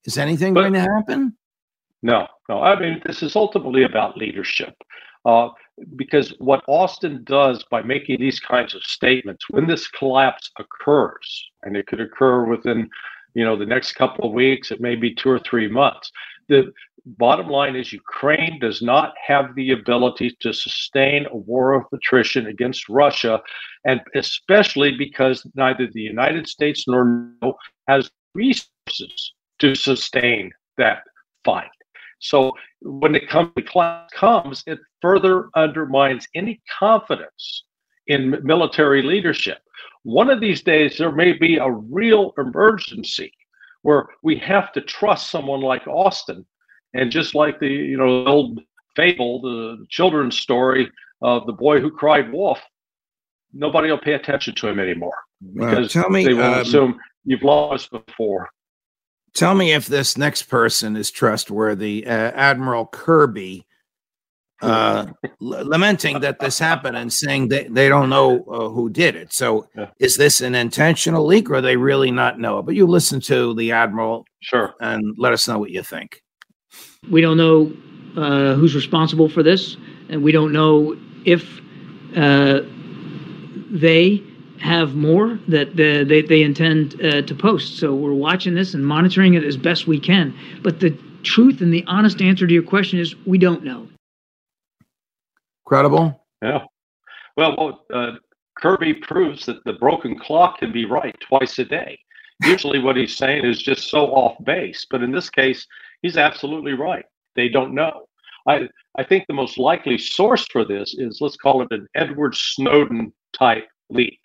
Is 0.04 0.18
anything 0.18 0.54
But- 0.54 0.62
going 0.62 0.72
to 0.72 0.80
happen? 0.80 1.36
No, 2.02 2.26
no. 2.48 2.60
I 2.62 2.78
mean, 2.78 3.00
this 3.04 3.22
is 3.22 3.36
ultimately 3.36 3.82
about 3.82 4.16
leadership. 4.16 4.74
Uh, 5.24 5.48
because 5.96 6.32
what 6.38 6.64
Austin 6.66 7.22
does 7.24 7.64
by 7.70 7.82
making 7.82 8.20
these 8.20 8.40
kinds 8.40 8.74
of 8.74 8.82
statements, 8.82 9.44
when 9.50 9.66
this 9.66 9.88
collapse 9.88 10.50
occurs, 10.58 11.50
and 11.62 11.76
it 11.76 11.86
could 11.86 12.00
occur 12.00 12.44
within, 12.44 12.88
you 13.34 13.44
know, 13.44 13.56
the 13.56 13.66
next 13.66 13.92
couple 13.92 14.26
of 14.26 14.32
weeks, 14.32 14.70
it 14.70 14.80
may 14.80 14.96
be 14.96 15.14
two 15.14 15.30
or 15.30 15.38
three 15.38 15.68
months. 15.68 16.10
The 16.48 16.72
bottom 17.04 17.48
line 17.48 17.76
is 17.76 17.92
Ukraine 17.92 18.58
does 18.60 18.82
not 18.82 19.14
have 19.26 19.54
the 19.54 19.70
ability 19.72 20.36
to 20.40 20.52
sustain 20.52 21.26
a 21.26 21.36
war 21.36 21.74
of 21.74 21.84
attrition 21.92 22.46
against 22.46 22.88
Russia, 22.88 23.40
and 23.84 24.00
especially 24.14 24.96
because 24.96 25.46
neither 25.54 25.86
the 25.86 26.00
United 26.00 26.48
States 26.48 26.86
nor 26.86 27.04
NATO 27.04 27.56
has 27.86 28.10
resources 28.34 29.32
to 29.58 29.74
sustain 29.74 30.52
that 30.76 31.02
fight. 31.44 31.70
So 32.18 32.52
when 32.80 33.14
it 33.14 33.28
comes 33.28 33.52
the 33.54 33.62
class 33.62 34.10
comes, 34.12 34.62
it 34.66 34.78
further 35.00 35.50
undermines 35.54 36.26
any 36.34 36.60
confidence 36.78 37.64
in 38.06 38.38
military 38.42 39.02
leadership. 39.02 39.58
One 40.02 40.30
of 40.30 40.40
these 40.40 40.62
days, 40.62 40.98
there 40.98 41.12
may 41.12 41.32
be 41.32 41.56
a 41.56 41.70
real 41.70 42.32
emergency 42.38 43.32
where 43.82 44.08
we 44.22 44.36
have 44.38 44.72
to 44.72 44.80
trust 44.80 45.30
someone 45.30 45.60
like 45.60 45.86
Austin, 45.86 46.44
and 46.94 47.10
just 47.10 47.34
like 47.34 47.60
the 47.60 47.68
you 47.68 47.96
know 47.96 48.24
old 48.26 48.60
fable, 48.96 49.40
the 49.40 49.86
children's 49.88 50.38
story 50.38 50.90
of 51.22 51.46
the 51.46 51.52
boy 51.52 51.80
who 51.80 51.90
cried 51.90 52.32
wolf, 52.32 52.60
nobody 53.52 53.90
will 53.90 53.98
pay 53.98 54.14
attention 54.14 54.54
to 54.56 54.68
him 54.68 54.80
anymore 54.80 55.14
because 55.54 55.92
tell 55.92 56.10
me, 56.10 56.24
they 56.24 56.34
will 56.34 56.42
um, 56.42 56.60
assume 56.60 57.00
you've 57.24 57.42
lost 57.42 57.90
before. 57.90 58.48
Tell 59.34 59.54
me 59.54 59.72
if 59.72 59.86
this 59.86 60.16
next 60.16 60.44
person 60.44 60.96
is 60.96 61.10
trustworthy. 61.10 62.06
Uh, 62.06 62.10
Admiral 62.10 62.86
Kirby, 62.86 63.66
uh, 64.62 65.06
l- 65.24 65.28
lamenting 65.40 66.20
that 66.20 66.40
this 66.40 66.58
happened 66.58 66.96
and 66.96 67.12
saying 67.12 67.48
that 67.48 67.72
they 67.74 67.88
don't 67.88 68.10
know 68.10 68.42
uh, 68.44 68.68
who 68.68 68.90
did 68.90 69.14
it. 69.16 69.32
So, 69.32 69.68
Yeah. 69.76 69.90
is 69.98 70.16
this 70.16 70.40
an 70.40 70.54
intentional 70.54 71.24
leak, 71.26 71.50
or 71.50 71.60
they 71.60 71.76
really 71.76 72.10
not 72.10 72.38
know? 72.40 72.62
But 72.62 72.74
you 72.74 72.86
listen 72.86 73.20
to 73.22 73.54
the 73.54 73.72
Admiral 73.72 74.24
Sure. 74.40 74.74
and 74.80 75.14
let 75.18 75.32
us 75.32 75.46
know 75.48 75.58
what 75.58 75.70
you 75.70 75.82
think. 75.82 76.22
We 77.10 77.20
don't 77.20 77.36
know 77.36 77.72
uh, 78.16 78.54
who's 78.54 78.74
responsible 78.74 79.28
for 79.28 79.42
this, 79.42 79.76
and 80.08 80.22
we 80.22 80.32
don't 80.32 80.52
know 80.52 80.96
if 81.24 81.60
uh, 82.16 82.60
they 83.70 84.22
have 84.60 84.94
more 84.94 85.38
that 85.48 85.76
the, 85.76 86.04
they, 86.04 86.22
they 86.22 86.42
intend 86.42 87.00
uh, 87.04 87.22
to 87.22 87.34
post. 87.34 87.78
So 87.78 87.94
we're 87.94 88.12
watching 88.12 88.54
this 88.54 88.74
and 88.74 88.86
monitoring 88.86 89.34
it 89.34 89.44
as 89.44 89.56
best 89.56 89.86
we 89.86 90.00
can. 90.00 90.36
But 90.62 90.80
the 90.80 90.96
truth 91.22 91.60
and 91.60 91.72
the 91.72 91.84
honest 91.86 92.20
answer 92.20 92.46
to 92.46 92.52
your 92.52 92.62
question 92.62 92.98
is 92.98 93.14
we 93.26 93.38
don't 93.38 93.64
know. 93.64 93.88
Credible? 95.64 96.24
Yeah. 96.42 96.64
Well, 97.36 97.54
well 97.56 97.84
uh, 97.92 98.12
Kirby 98.56 98.94
proves 98.94 99.46
that 99.46 99.62
the 99.64 99.74
broken 99.74 100.18
clock 100.18 100.58
can 100.58 100.72
be 100.72 100.84
right 100.84 101.16
twice 101.20 101.58
a 101.58 101.64
day. 101.64 101.98
Usually, 102.44 102.78
what 102.78 102.96
he's 102.96 103.16
saying 103.16 103.44
is 103.44 103.60
just 103.60 103.90
so 103.90 104.06
off 104.06 104.36
base, 104.44 104.86
but 104.88 105.02
in 105.02 105.10
this 105.10 105.28
case, 105.28 105.66
he's 106.02 106.16
absolutely 106.16 106.72
right. 106.72 107.04
They 107.34 107.48
don't 107.48 107.74
know. 107.74 108.06
I 108.46 108.68
I 108.96 109.04
think 109.04 109.24
the 109.26 109.34
most 109.34 109.58
likely 109.58 109.98
source 109.98 110.46
for 110.50 110.64
this 110.64 110.94
is 110.96 111.18
let's 111.20 111.36
call 111.36 111.62
it 111.62 111.68
an 111.70 111.86
Edward 111.94 112.34
Snowden 112.36 113.12
type 113.32 113.66
leak. 113.90 114.18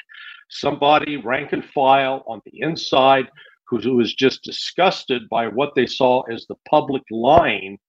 Somebody 0.55 1.17
rank 1.17 1.51
and 1.51 1.65
file 1.65 2.23
on 2.27 2.39
the 2.45 2.61
inside 2.61 3.27
who, 3.67 3.79
who 3.79 3.95
was 3.95 4.13
just 4.13 4.43
disgusted 4.43 5.27
by 5.27 5.47
what 5.47 5.73
they 5.75 5.87
saw 5.87 6.21
as 6.31 6.45
the 6.45 6.55
public 6.69 7.01
lying 7.09 7.79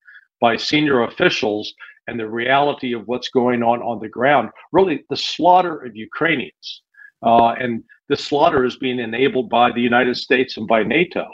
by 0.40 0.56
senior 0.56 1.02
officials 1.02 1.74
and 2.06 2.18
the 2.18 2.28
reality 2.28 2.94
of 2.94 3.06
what's 3.06 3.28
going 3.28 3.62
on 3.62 3.82
on 3.82 4.00
the 4.00 4.08
ground, 4.08 4.48
really 4.72 5.04
the 5.10 5.16
slaughter 5.16 5.84
of 5.84 5.94
Ukrainians. 5.94 6.82
Uh, 7.22 7.52
and 7.58 7.82
the 8.08 8.16
slaughter 8.16 8.64
is 8.64 8.76
being 8.76 8.98
enabled 8.98 9.50
by 9.50 9.70
the 9.70 9.80
United 9.80 10.16
States 10.16 10.56
and 10.56 10.66
by 10.66 10.82
NATO. 10.82 11.26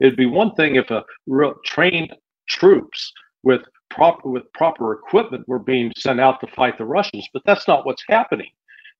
It'd 0.00 0.16
be 0.16 0.26
one 0.26 0.54
thing 0.54 0.76
if 0.76 0.90
a 0.90 1.04
real 1.26 1.54
trained 1.64 2.14
troops 2.48 3.12
with 3.42 3.62
proper 3.90 4.28
with 4.28 4.50
proper 4.52 4.92
equipment 4.92 5.46
were 5.48 5.58
being 5.58 5.92
sent 5.96 6.20
out 6.20 6.40
to 6.40 6.46
fight 6.48 6.78
the 6.78 6.84
Russians, 6.84 7.26
but 7.32 7.42
that's 7.44 7.68
not 7.68 7.84
what's 7.84 8.04
happening. 8.08 8.50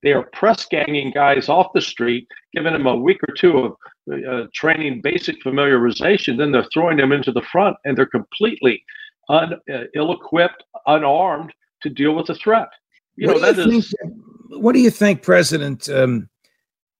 They 0.02 0.12
are 0.12 0.22
press 0.32 0.64
ganging 0.66 1.10
guys 1.10 1.48
off 1.48 1.72
the 1.74 1.80
street, 1.80 2.28
giving 2.54 2.72
them 2.72 2.86
a 2.86 2.96
week 2.96 3.18
or 3.28 3.34
two 3.34 3.58
of 3.58 3.72
uh, 4.12 4.46
training, 4.54 5.00
basic 5.02 5.42
familiarization. 5.42 6.38
Then 6.38 6.52
they're 6.52 6.68
throwing 6.72 6.98
them 6.98 7.12
into 7.12 7.32
the 7.32 7.42
front, 7.42 7.76
and 7.84 7.96
they're 7.96 8.06
completely 8.06 8.82
un, 9.28 9.54
uh, 9.72 9.84
ill-equipped, 9.94 10.62
unarmed 10.86 11.52
to 11.82 11.90
deal 11.90 12.14
with 12.14 12.26
the 12.26 12.34
threat. 12.34 12.68
You 13.16 13.26
know 13.26 13.32
what, 13.34 13.56
do 13.56 13.62
that 13.62 13.70
you 13.70 13.78
is 13.78 13.94
think, 14.00 14.14
what 14.62 14.72
do 14.72 14.80
you 14.80 14.90
think, 14.90 15.22
President 15.22 15.88
um, 15.88 16.28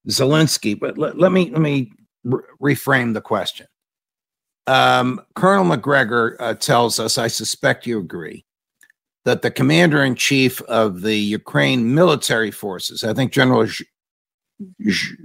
Zelensky? 0.09 0.79
But 0.79 0.99
let, 0.99 1.17
let 1.17 1.31
me 1.31 1.51
let 1.51 1.61
me 1.61 1.93
re- 2.25 2.75
reframe 2.75 3.15
the 3.15 3.21
question. 3.21 3.67
Um, 4.67 5.21
Colonel 5.35 5.65
McGregor 5.65 6.35
uh, 6.41 6.55
tells 6.55 6.99
us, 7.01 7.17
I 7.17 7.29
suspect 7.29 7.87
you 7.87 7.99
agree, 8.01 8.45
that 9.25 9.43
the 9.43 9.51
commander 9.51 10.05
in 10.05 10.15
chief 10.15 10.61
of 10.63 11.03
the 11.03 11.17
Ukraine 11.17 11.95
military 11.95 12.51
forces, 12.51 13.05
I 13.05 13.13
think 13.13 13.33
General 13.33 13.67
Zh- 13.67 13.83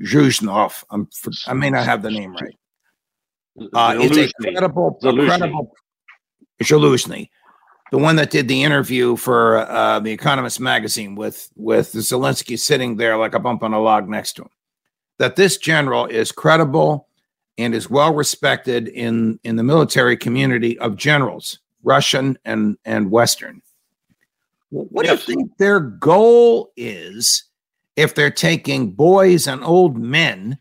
Zhuzhnov, 0.04 0.84
I'm, 0.90 1.08
I 1.48 1.54
may 1.54 1.70
not 1.70 1.86
have 1.86 2.02
the 2.02 2.12
name 2.12 2.34
right, 2.34 2.56
uh, 3.74 3.98
is 4.00 4.18
a 4.18 4.52
credible, 4.52 5.00
Zelensky. 5.02 5.28
credible 5.28 5.74
Zaluzhny, 6.62 7.30
the 7.92 7.98
one 7.98 8.16
that 8.16 8.32
did 8.32 8.48
the 8.48 8.64
interview 8.64 9.16
for 9.16 9.58
uh, 9.70 10.00
the 10.00 10.12
Economist 10.12 10.60
magazine 10.60 11.16
with 11.16 11.50
with 11.56 11.94
Zelensky 11.94 12.58
sitting 12.58 12.98
there 12.98 13.18
like 13.18 13.36
a 13.36 13.40
bump 13.40 13.64
on 13.64 13.74
a 13.74 13.80
log 13.80 14.10
next 14.10 14.34
to 14.34 14.44
him, 14.44 14.50
that 15.20 15.36
this 15.36 15.58
general 15.58 16.06
is 16.06 16.32
credible 16.32 17.08
and 17.58 17.76
is 17.76 17.90
well 17.90 18.14
respected 18.14 18.88
in 18.88 19.40
in 19.44 19.56
the 19.56 19.64
military 19.64 20.18
community 20.18 20.78
of 20.80 20.96
generals, 20.96 21.60
Russian 21.84 22.38
and 22.46 22.78
and 22.86 23.12
Western. 23.12 23.62
What 24.74 25.06
yes. 25.06 25.26
do 25.26 25.32
you 25.32 25.38
think 25.38 25.58
their 25.58 25.80
goal 25.80 26.72
is 26.76 27.44
if 27.96 28.16
they're 28.16 28.32
taking 28.32 28.92
boys 28.92 29.48
and 29.48 29.64
old 29.64 29.98
men 29.98 30.58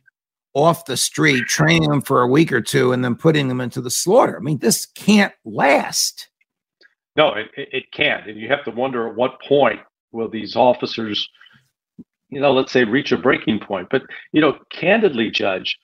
off 0.52 0.85
the 0.85 0.99
street, 0.99 1.47
training 1.47 1.88
them 1.88 2.02
for 2.02 2.21
a 2.21 2.28
week 2.28 2.52
or 2.52 2.61
two, 2.61 2.92
and 2.92 3.02
then 3.02 3.14
putting 3.14 3.49
them 3.49 3.61
into 3.61 3.81
the 3.81 3.90
slaughter? 3.90 4.37
I 4.37 4.40
mean, 4.40 4.59
this 4.59 4.85
can't 4.85 5.33
last. 5.47 6.28
No, 7.16 7.33
it, 7.33 7.49
it 7.57 7.92
can't. 7.92 8.28
And 8.28 8.38
you 8.38 8.49
have 8.49 8.64
to 8.64 8.71
wonder 8.71 9.09
at 9.09 9.14
what 9.14 9.40
point 9.40 9.81
will 10.12 10.28
these 10.28 10.57
officers, 10.57 11.26
you 12.28 12.40
know, 12.40 12.52
let's 12.52 12.73
say 12.73 12.85
reach 12.85 13.12
a 13.12 13.16
breaking 13.16 13.61
point. 13.61 13.88
But, 13.90 14.02
you 14.33 14.42
know, 14.42 14.59
candidly, 14.71 15.31
Judge, 15.31 15.78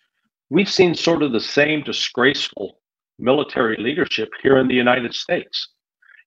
we've 0.51 0.69
seen 0.69 0.95
sort 0.95 1.23
of 1.23 1.33
the 1.33 1.41
same 1.41 1.83
disgraceful 1.83 2.79
military 3.19 3.77
leadership 3.79 4.29
here 4.43 4.59
in 4.59 4.69
the 4.69 4.75
United 4.75 5.15
States. 5.15 5.69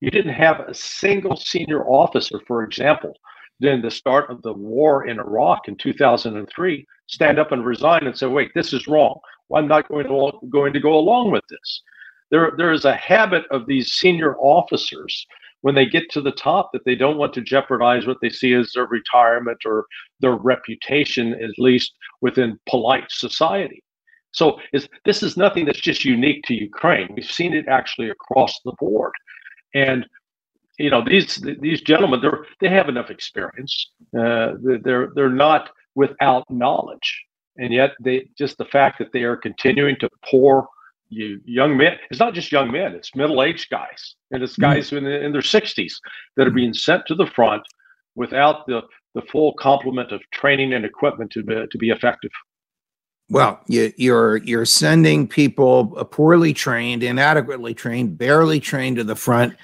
You 0.02 0.12
didn't 0.12 0.34
have 0.34 0.60
a 0.60 0.74
single 0.74 1.36
senior 1.36 1.86
officer, 1.88 2.40
for 2.48 2.64
example, 2.64 3.14
during 3.60 3.82
the 3.82 3.92
start 3.92 4.30
of 4.30 4.42
the 4.42 4.54
war 4.54 5.08
in 5.08 5.20
Iraq 5.20 5.68
in 5.68 5.78
2003, 5.78 6.86
stand 7.08 7.40
up 7.40 7.52
and 7.52 7.66
resign 7.66 8.08
and 8.08 8.18
say, 8.18 8.28
wait, 8.28 8.52
this 8.56 8.74
is 8.74 8.88
wrong. 8.88 9.20
I'm 9.56 9.68
not 9.68 9.88
going 9.88 10.08
to, 10.08 10.32
going 10.50 10.74
to 10.74 10.80
go 10.80 10.98
along 10.98 11.32
with 11.32 11.44
this 11.50 11.82
there 12.32 12.54
there 12.58 12.72
is 12.72 12.86
a 12.86 12.96
habit 12.96 13.44
of 13.52 13.68
these 13.68 13.92
senior 13.92 14.36
officers 14.38 15.28
when 15.62 15.76
they 15.76 15.86
get 15.86 16.10
to 16.10 16.22
the 16.22 16.32
top 16.32 16.72
that 16.74 16.84
they 16.86 16.96
don't 16.96 17.18
want 17.18 17.34
to 17.34 17.42
jeopardize 17.42 18.08
what 18.08 18.18
they 18.22 18.30
see 18.30 18.54
as 18.56 18.72
their 18.74 18.88
retirement 18.88 19.60
or 19.64 19.86
their 20.20 20.34
reputation, 20.34 21.34
at 21.34 21.60
least 21.60 21.94
within 22.22 22.60
polite 22.68 23.12
society. 23.12 23.84
So 24.32 24.60
this 24.74 25.22
is 25.22 25.38
nothing 25.38 25.66
that's 25.66 25.82
just 25.82 26.04
unique 26.04 26.46
to 26.46 26.56
Ukraine. 26.56 27.10
We've 27.14 27.30
seen 27.30 27.54
it 27.54 27.68
actually 27.68 28.10
across 28.10 28.60
the 28.66 28.74
board, 28.80 29.12
and 29.74 30.06
you 30.78 30.90
know 30.90 31.04
these 31.06 31.44
these 31.60 31.82
gentlemen 31.82 32.22
they 32.22 32.30
they 32.68 32.74
have 32.74 32.90
enough 32.90 33.10
experience. 33.10 33.92
Uh, 34.18 34.54
they're 34.84 35.12
they're 35.16 35.30
not 35.30 35.70
without 35.96 36.50
knowledge, 36.50 37.24
and 37.58 37.74
yet 37.74 37.92
they 38.02 38.28
just 38.38 38.58
the 38.58 38.66
fact 38.66 39.00
that 39.00 39.12
they 39.12 39.24
are 39.24 39.38
continuing 39.38 39.96
to 40.00 40.10
pour 40.30 40.68
you 41.10 41.40
young 41.46 41.78
men. 41.78 41.98
It's 42.10 42.20
not 42.20 42.34
just 42.34 42.52
young 42.52 42.72
men; 42.72 42.94
it's 42.94 43.16
middle-aged 43.16 43.70
guys, 43.70 44.16
and 44.32 44.42
it's 44.42 44.58
guys 44.58 44.88
mm-hmm. 44.88 45.06
in, 45.06 45.24
in 45.26 45.32
their 45.32 45.42
60s 45.42 45.94
that 46.38 46.48
are 46.48 46.52
being 46.52 46.74
sent 46.74 47.06
to 47.08 47.16
the 47.16 47.28
front 47.28 47.64
without 48.16 48.66
the 48.68 48.82
the 49.14 49.22
full 49.24 49.54
complement 49.54 50.12
of 50.12 50.22
training 50.32 50.74
and 50.74 50.86
equipment 50.86 51.32
to 51.32 51.44
be, 51.44 51.66
to 51.70 51.78
be 51.78 51.90
effective. 51.90 52.32
Well, 53.32 53.62
you, 53.68 53.94
you're 53.96 54.38
you're 54.38 54.66
sending 54.66 55.26
people 55.26 55.88
poorly 56.12 56.52
trained, 56.52 57.02
inadequately 57.02 57.74
trained, 57.74 58.18
barely 58.18 58.60
trained 58.60 58.98
to 58.98 59.06
the 59.06 59.16
front. 59.16 59.56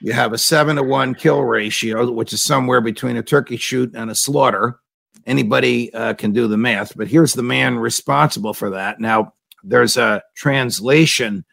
You 0.00 0.12
have 0.12 0.32
a 0.32 0.38
seven 0.38 0.74
to 0.76 0.82
one 0.82 1.14
kill 1.14 1.42
ratio, 1.42 2.10
which 2.10 2.32
is 2.32 2.42
somewhere 2.42 2.80
between 2.80 3.16
a 3.16 3.22
turkey 3.22 3.56
shoot 3.56 3.94
and 3.94 4.10
a 4.10 4.16
slaughter. 4.16 4.80
Anybody 5.26 5.94
uh, 5.94 6.14
can 6.14 6.32
do 6.32 6.48
the 6.48 6.56
math, 6.56 6.96
but 6.96 7.06
here's 7.06 7.34
the 7.34 7.42
man 7.44 7.78
responsible 7.78 8.52
for 8.52 8.70
that. 8.70 8.98
Now, 8.98 9.34
there's 9.62 9.96
a 9.96 10.20
translation 10.34 11.44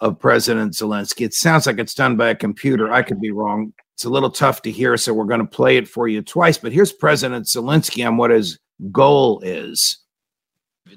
of 0.00 0.18
President 0.18 0.72
Zelensky. 0.72 1.26
It 1.26 1.34
sounds 1.34 1.66
like 1.66 1.78
it's 1.78 1.94
done 1.94 2.16
by 2.16 2.30
a 2.30 2.34
computer. 2.34 2.90
I 2.90 3.02
could 3.02 3.20
be 3.20 3.32
wrong. 3.32 3.74
It's 3.92 4.06
a 4.06 4.10
little 4.10 4.30
tough 4.30 4.62
to 4.62 4.70
hear, 4.70 4.96
so 4.96 5.12
we're 5.12 5.24
going 5.26 5.40
to 5.40 5.46
play 5.46 5.76
it 5.76 5.88
for 5.88 6.08
you 6.08 6.22
twice. 6.22 6.56
But 6.56 6.72
here's 6.72 6.90
President 6.90 7.44
Zelensky 7.44 8.06
on 8.06 8.16
what 8.16 8.30
his 8.30 8.58
goal 8.90 9.40
is. 9.44 9.98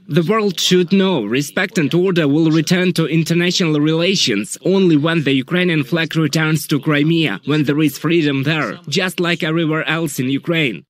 The 0.08 0.22
world 0.22 0.60
should 0.60 0.92
know 0.92 1.24
respect 1.24 1.80
and 1.80 1.92
order 1.94 2.28
will 2.28 2.52
return 2.52 2.94
to 2.94 3.08
international 3.08 3.80
relations 3.80 4.56
only 4.64 4.98
when 4.98 5.24
the 5.24 5.34
Ukrainian 5.34 5.84
flag 5.84 6.16
returns 6.16 6.68
to 6.68 6.80
Crimea, 6.80 7.42
when 7.46 7.64
there 7.64 7.80
is 7.80 7.98
freedom 7.98 8.44
there, 8.44 8.80
just 8.88 9.20
like 9.20 9.42
everywhere 9.42 9.84
else 9.86 10.20
in 10.20 10.30
Ukraine. 10.30 10.86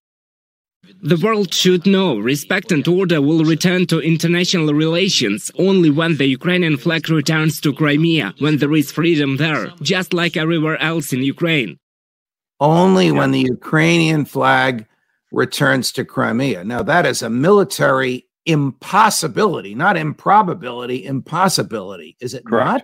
The 1.02 1.22
world 1.24 1.54
should 1.54 1.86
know 1.86 2.18
respect 2.18 2.74
and 2.74 2.86
order 2.88 3.22
will 3.22 3.46
return 3.46 3.86
to 3.88 4.00
international 4.00 4.74
relations 4.74 5.50
only 5.58 5.90
when 5.90 6.18
the 6.18 6.26
Ukrainian 6.26 6.76
flag 6.76 7.10
returns 7.10 7.62
to 7.62 7.72
Crimea, 7.72 8.34
when 8.40 8.58
there 8.58 8.74
is 8.74 8.92
freedom 8.92 9.38
there, 9.38 9.72
just 9.82 10.14
like 10.14 10.36
everywhere 10.36 10.78
else 10.82 11.14
in 11.14 11.24
Ukraine. 11.24 11.78
Only 12.60 13.14
when 13.14 13.32
the 13.32 13.46
Ukrainian 13.58 14.26
flag 14.26 14.86
returns 15.32 15.94
to 15.94 16.04
Crimea. 16.04 16.66
Now, 16.66 16.84
that 16.84 17.06
is 17.06 17.22
a 17.22 17.30
military 17.30 18.26
impossibility, 18.50 19.76
not 19.76 19.96
improbability, 19.96 21.06
impossibility. 21.06 22.18
Is 22.20 22.34
it 22.34 22.46
Correct. 22.46 22.68
not? 22.68 22.84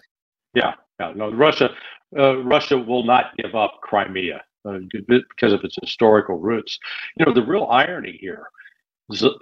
Yeah, 0.53 0.73
yeah. 0.99 1.13
No, 1.15 1.31
Russia, 1.31 1.71
uh, 2.17 2.37
Russia 2.43 2.77
will 2.77 3.03
not 3.03 3.35
give 3.37 3.55
up 3.55 3.79
Crimea 3.81 4.43
uh, 4.67 4.79
because 5.07 5.53
of 5.53 5.63
its 5.63 5.75
historical 5.81 6.37
roots. 6.37 6.77
You 7.17 7.25
know, 7.25 7.33
the 7.33 7.45
real 7.45 7.65
irony 7.65 8.17
here, 8.21 8.47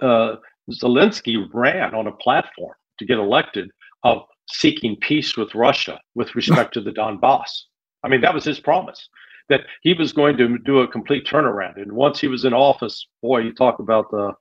uh, 0.00 0.36
Zelensky 0.70 1.46
ran 1.52 1.94
on 1.94 2.06
a 2.06 2.12
platform 2.12 2.74
to 2.98 3.04
get 3.04 3.18
elected 3.18 3.70
of 4.02 4.22
seeking 4.48 4.96
peace 4.96 5.36
with 5.36 5.54
Russia 5.54 6.00
with 6.14 6.34
respect 6.34 6.72
to 6.74 6.80
the 6.80 6.92
Donbass. 6.92 7.64
I 8.02 8.08
mean, 8.08 8.22
that 8.22 8.34
was 8.34 8.44
his 8.44 8.60
promise 8.60 9.08
that 9.48 9.62
he 9.82 9.94
was 9.94 10.12
going 10.12 10.36
to 10.38 10.58
do 10.58 10.80
a 10.80 10.88
complete 10.88 11.26
turnaround. 11.26 11.80
And 11.80 11.92
once 11.92 12.20
he 12.20 12.28
was 12.28 12.44
in 12.44 12.54
office, 12.54 13.06
boy, 13.22 13.40
you 13.40 13.54
talk 13.54 13.78
about 13.78 14.10
the 14.10 14.32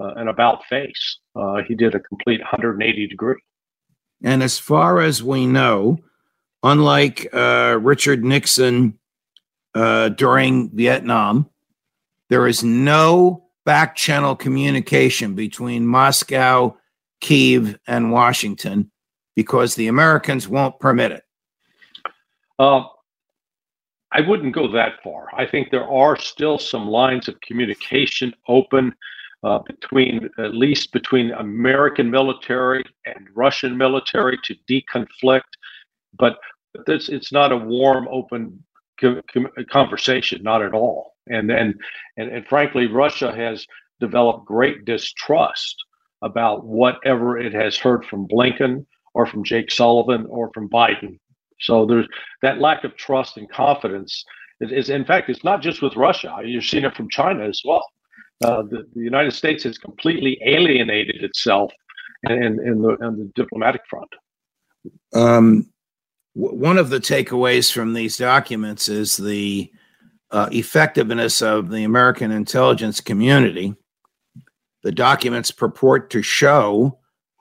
uh, 0.00 0.14
an 0.14 0.28
about 0.28 0.64
face. 0.64 1.18
Uh, 1.36 1.62
he 1.68 1.74
did 1.74 1.94
a 1.94 2.00
complete 2.00 2.40
180 2.40 3.06
degree. 3.06 3.36
And 4.24 4.42
as 4.42 4.58
far 4.58 5.00
as 5.00 5.22
we 5.22 5.46
know, 5.46 5.98
unlike 6.62 7.28
uh, 7.34 7.78
Richard 7.80 8.24
Nixon 8.24 8.98
uh, 9.74 10.10
during 10.10 10.70
Vietnam. 10.70 11.48
There 12.28 12.46
is 12.46 12.64
no 12.64 13.44
back 13.64 13.96
channel 13.96 14.34
communication 14.34 15.34
between 15.34 15.86
Moscow, 15.86 16.76
Kiev, 17.20 17.78
and 17.86 18.12
Washington 18.12 18.90
because 19.34 19.74
the 19.74 19.88
Americans 19.88 20.48
won't 20.48 20.78
permit 20.80 21.12
it. 21.12 21.22
Uh, 22.58 22.84
I 24.12 24.20
wouldn't 24.20 24.54
go 24.54 24.70
that 24.72 25.02
far. 25.02 25.28
I 25.34 25.46
think 25.46 25.70
there 25.70 25.88
are 25.88 26.16
still 26.16 26.58
some 26.58 26.86
lines 26.86 27.28
of 27.28 27.40
communication 27.40 28.34
open 28.48 28.94
uh, 29.42 29.60
between, 29.60 30.28
at 30.38 30.54
least 30.54 30.92
between 30.92 31.32
American 31.32 32.10
military 32.10 32.84
and 33.06 33.26
Russian 33.34 33.76
military 33.76 34.38
to 34.44 34.54
deconflict, 34.68 35.50
but 36.18 36.38
it's, 36.86 37.08
it's 37.08 37.32
not 37.32 37.52
a 37.52 37.56
warm, 37.56 38.06
open 38.10 38.62
conversation, 39.70 40.42
not 40.42 40.62
at 40.62 40.74
all. 40.74 41.14
And, 41.28 41.50
and 41.50 41.74
and 42.16 42.30
and 42.30 42.46
frankly, 42.46 42.86
Russia 42.86 43.34
has 43.34 43.66
developed 44.00 44.46
great 44.46 44.84
distrust 44.84 45.76
about 46.22 46.64
whatever 46.64 47.38
it 47.38 47.52
has 47.52 47.76
heard 47.76 48.04
from 48.04 48.26
Blinken 48.28 48.86
or 49.14 49.26
from 49.26 49.44
Jake 49.44 49.70
Sullivan 49.70 50.26
or 50.28 50.50
from 50.52 50.68
Biden. 50.68 51.18
So 51.62 51.86
there's 51.86 52.08
that 52.42 52.58
lack 52.58 52.84
of 52.84 52.96
trust 52.96 53.36
and 53.36 53.50
confidence 53.50 54.24
is, 54.60 54.72
is 54.72 54.90
in 54.90 55.04
fact, 55.04 55.28
it's 55.28 55.44
not 55.44 55.62
just 55.62 55.82
with 55.82 55.96
Russia. 55.96 56.36
You're 56.44 56.62
seeing 56.62 56.84
it 56.84 56.94
from 56.94 57.08
China 57.08 57.44
as 57.44 57.60
well. 57.64 57.84
Uh, 58.44 58.62
the, 58.62 58.86
the, 58.94 59.02
United 59.02 59.32
States 59.32 59.62
has 59.64 59.78
completely 59.78 60.40
alienated 60.44 61.22
itself 61.22 61.72
in, 62.24 62.42
in, 62.42 62.82
the, 62.82 62.96
in 63.00 63.18
the 63.18 63.30
diplomatic 63.36 63.82
front. 63.88 64.08
Um, 65.14 65.70
one 66.34 66.78
of 66.78 66.90
the 66.90 66.98
takeaways 66.98 67.72
from 67.72 67.92
these 67.92 68.16
documents 68.16 68.88
is 68.88 69.16
the 69.16 69.70
uh, 70.32 70.48
effectiveness 70.50 71.42
of 71.42 71.70
the 71.70 71.84
American 71.84 72.32
intelligence 72.32 73.00
community. 73.00 73.74
The 74.82 74.92
documents 74.92 75.50
purport 75.50 76.10
to 76.10 76.22
show 76.22 76.98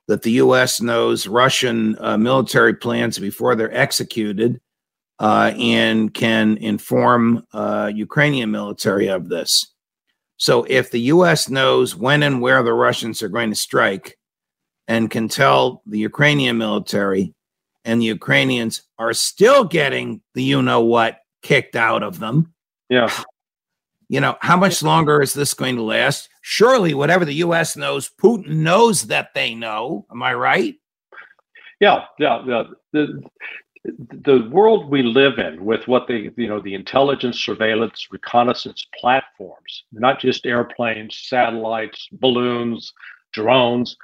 that 0.08 0.24
the 0.24 0.32
U.S. 0.32 0.82
knows 0.82 1.28
Russian 1.28 1.98
uh, 2.00 2.18
military 2.18 2.74
plans 2.74 3.20
before 3.20 3.56
they're 3.56 3.76
executed 3.76 4.60
uh, 5.20 5.54
and 5.58 6.14
can 6.14 6.58
inform 6.58 7.46
uh, 7.54 7.92
Ukrainian 7.94 8.52
military 8.52 9.08
of 9.08 9.30
this. 9.30 9.74
So, 10.38 10.66
if 10.68 10.90
the 10.92 11.02
U.S. 11.02 11.50
knows 11.50 11.96
when 11.96 12.24
and 12.24 12.42
where 12.42 12.64
the 12.64 12.74
Russians 12.74 13.22
are 13.22 13.30
going 13.30 13.52
to 13.52 13.56
strike 13.56 14.18
and 14.88 15.10
can 15.12 15.30
tell 15.30 15.84
the 15.86 16.00
Ukrainian 16.00 16.58
military, 16.58 17.34
and 17.86 18.02
the 18.02 18.06
Ukrainians 18.06 18.82
are 18.98 19.14
still 19.14 19.64
getting 19.64 20.22
the 20.34 20.44
you 20.44 20.62
know 20.62 20.82
what 20.82 21.20
kicked 21.44 21.76
out 21.76 22.04
of 22.04 22.20
them. 22.20 22.54
Yeah. 22.90 23.14
You 24.12 24.20
know, 24.20 24.36
how 24.42 24.58
much 24.58 24.84
longer 24.84 25.22
is 25.22 25.34
this 25.34 25.54
going 25.54 25.78
to 25.78 25.84
last? 25.84 26.28
Surely, 26.42 26.94
whatever 26.94 27.24
the 27.24 27.36
U.S. 27.36 27.78
knows, 27.78 28.10
Putin 28.22 28.48
knows 28.50 29.04
that 29.04 29.34
they 29.34 29.56
know. 29.56 30.06
Am 30.12 30.22
I 30.22 30.34
right? 30.34 30.76
Yeah, 31.80 32.04
yeah. 32.20 32.44
yeah. 32.46 32.64
The, 32.92 33.24
the 33.86 34.50
world 34.52 34.90
we 34.90 35.02
live 35.02 35.40
in 35.40 35.64
with 35.64 35.88
what 35.88 36.08
the 36.08 36.30
you 36.36 36.50
know 36.50 36.60
the 36.60 36.74
intelligence 36.74 37.40
surveillance 37.40 38.10
reconnaissance 38.12 38.86
platforms 39.00 39.86
not 39.92 40.20
just 40.20 40.46
airplanes 40.46 41.18
satellites 41.24 42.08
balloons 42.12 42.94
drones 43.34 43.98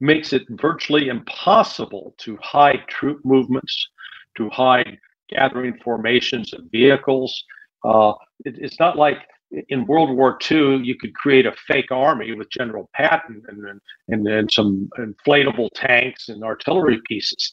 makes 0.00 0.34
it 0.34 0.42
virtually 0.50 1.08
impossible 1.08 2.14
to 2.18 2.36
hide 2.42 2.82
troop 2.86 3.24
movements 3.24 3.88
to 4.36 4.50
hide 4.50 4.98
gathering 5.30 5.74
formations 5.82 6.52
of 6.52 6.60
vehicles 6.70 7.44
uh, 7.82 8.12
it, 8.44 8.58
it's 8.58 8.78
not 8.78 8.98
like 8.98 9.20
in 9.68 9.86
World 9.86 10.10
War 10.16 10.38
II, 10.50 10.78
you 10.82 10.96
could 10.96 11.14
create 11.14 11.46
a 11.46 11.52
fake 11.66 11.90
army 11.90 12.34
with 12.34 12.50
General 12.50 12.88
Patton 12.94 13.42
and, 13.48 13.80
and, 14.08 14.26
and 14.26 14.50
some 14.52 14.88
inflatable 14.98 15.70
tanks 15.74 16.28
and 16.28 16.42
artillery 16.42 17.00
pieces 17.08 17.52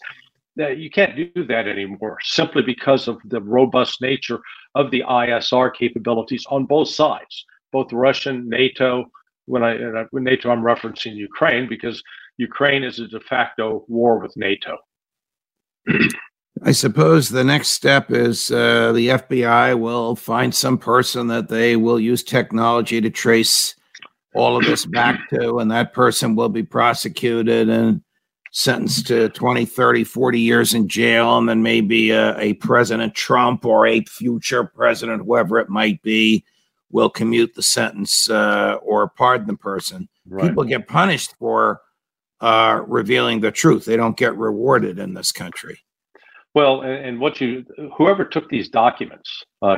you 0.56 0.90
can't 0.90 1.16
do 1.16 1.46
that 1.46 1.68
anymore 1.68 2.18
simply 2.22 2.62
because 2.62 3.08
of 3.08 3.18
the 3.26 3.42
robust 3.42 4.02
nature 4.02 4.40
of 4.76 4.92
the 4.92 5.04
ISR 5.08 5.74
capabilities 5.74 6.46
on 6.50 6.66
both 6.66 6.90
sides, 6.90 7.46
both 7.72 7.92
Russian, 7.92 8.48
NATO. 8.50 9.06
When 9.46 9.64
I 9.64 10.06
when 10.12 10.24
NATO, 10.24 10.50
I'm 10.50 10.62
referencing 10.62 11.16
Ukraine 11.16 11.68
because 11.68 12.02
Ukraine 12.38 12.84
is 12.84 13.00
a 13.00 13.08
de 13.08 13.20
facto 13.20 13.86
war 13.88 14.20
with 14.20 14.34
NATO. 14.38 14.78
I 16.63 16.74
suppose 16.74 17.30
the 17.30 17.43
next 17.43 17.69
step 17.69 18.12
is 18.12 18.52
uh, 18.52 18.91
the 18.91 19.10
FBI 19.10 19.80
will 19.80 20.15
find 20.15 20.54
some 20.54 20.78
person 20.78 21.28
that 21.28 21.50
they 21.50 21.76
will 21.76 22.00
use 22.00 22.21
technology 22.21 23.02
to 23.02 23.10
trace 23.10 23.76
all 24.36 24.58
of 24.58 24.65
this 24.65 24.86
back 24.86 25.28
to, 25.32 25.58
and 25.58 25.71
that 25.71 25.93
person 25.93 26.36
will 26.36 26.50
be 26.50 26.63
prosecuted 26.63 27.67
and 27.67 28.02
sentenced 28.52 29.08
to 29.08 29.30
20, 29.30 29.65
30, 29.65 30.04
40 30.04 30.39
years 30.39 30.74
in 30.74 30.88
jail, 30.88 31.38
and 31.38 31.50
then 31.50 31.63
maybe 31.63 32.12
a, 32.12 32.38
a 32.38 32.54
President 32.54 33.15
Trump 33.15 33.65
or 33.65 33.88
a 33.88 34.04
future 34.06 34.63
president, 34.63 35.24
whoever 35.26 35.58
it 35.58 35.69
might 35.69 36.02
be, 36.04 36.45
will 36.91 37.10
commute 37.10 37.56
the 37.56 37.63
sentence 37.63 38.30
uh, 38.30 38.76
or 38.84 39.10
pardon 39.10 39.47
the 39.47 39.56
person. 39.56 40.08
Right. 40.28 40.50
People 40.50 40.65
get 40.65 40.88
punished 40.88 41.34
for 41.39 41.82
uh, 42.39 42.82
revealing 42.86 43.39
the 43.39 43.52
truth. 43.52 43.86
They 43.86 43.97
don't 43.97 44.17
get 44.17 44.38
rewarded 44.38 45.00
in 45.00 45.13
this 45.13 45.32
country. 45.32 45.80
Well, 46.54 46.82
and, 46.82 47.20
what 47.20 47.40
you, 47.40 47.66
whoever 47.98 48.26
took 48.26 48.50
these 48.50 48.68
documents, 48.68 49.44
uh, 49.62 49.78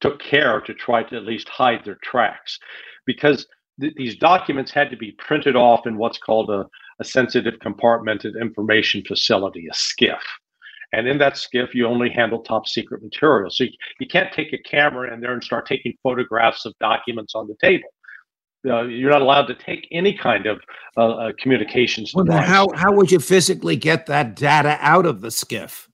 took 0.00 0.20
care 0.20 0.60
to 0.60 0.74
try 0.74 1.02
to 1.04 1.16
at 1.16 1.24
least 1.24 1.48
hide 1.48 1.84
their 1.84 1.98
tracks, 2.02 2.58
because 3.06 3.46
th- 3.80 3.94
these 3.96 4.16
documents 4.16 4.70
had 4.70 4.90
to 4.90 4.96
be 4.96 5.12
printed 5.12 5.56
off 5.56 5.86
in 5.86 5.96
what's 5.96 6.18
called 6.18 6.50
a, 6.50 6.66
a 7.00 7.04
sensitive 7.04 7.54
compartmented 7.64 8.38
information 8.38 9.02
facility, 9.08 9.66
a 9.70 9.74
SCIF. 9.74 10.20
And 10.92 11.08
in 11.08 11.16
that 11.18 11.34
SCIF, 11.34 11.72
you 11.72 11.86
only 11.86 12.10
handle 12.10 12.40
top 12.40 12.68
secret 12.68 13.02
material. 13.02 13.50
So 13.50 13.64
you, 13.64 13.70
you 13.98 14.06
can't 14.06 14.30
take 14.34 14.52
a 14.52 14.58
camera 14.58 15.14
in 15.14 15.20
there 15.20 15.32
and 15.32 15.42
start 15.42 15.64
taking 15.64 15.94
photographs 16.02 16.66
of 16.66 16.74
documents 16.78 17.34
on 17.34 17.48
the 17.48 17.56
table. 17.62 17.88
Uh, 18.66 18.82
you're 18.82 19.10
not 19.10 19.22
allowed 19.22 19.46
to 19.46 19.54
take 19.54 19.88
any 19.90 20.12
kind 20.12 20.44
of 20.44 20.60
uh, 20.98 21.08
uh, 21.08 21.32
communications. 21.38 22.14
Well, 22.14 22.26
how, 22.30 22.68
how 22.76 22.92
would 22.92 23.10
you 23.10 23.18
physically 23.18 23.76
get 23.76 24.06
that 24.06 24.36
data 24.36 24.76
out 24.80 25.06
of 25.06 25.22
the 25.22 25.28
SCIF? 25.28 25.88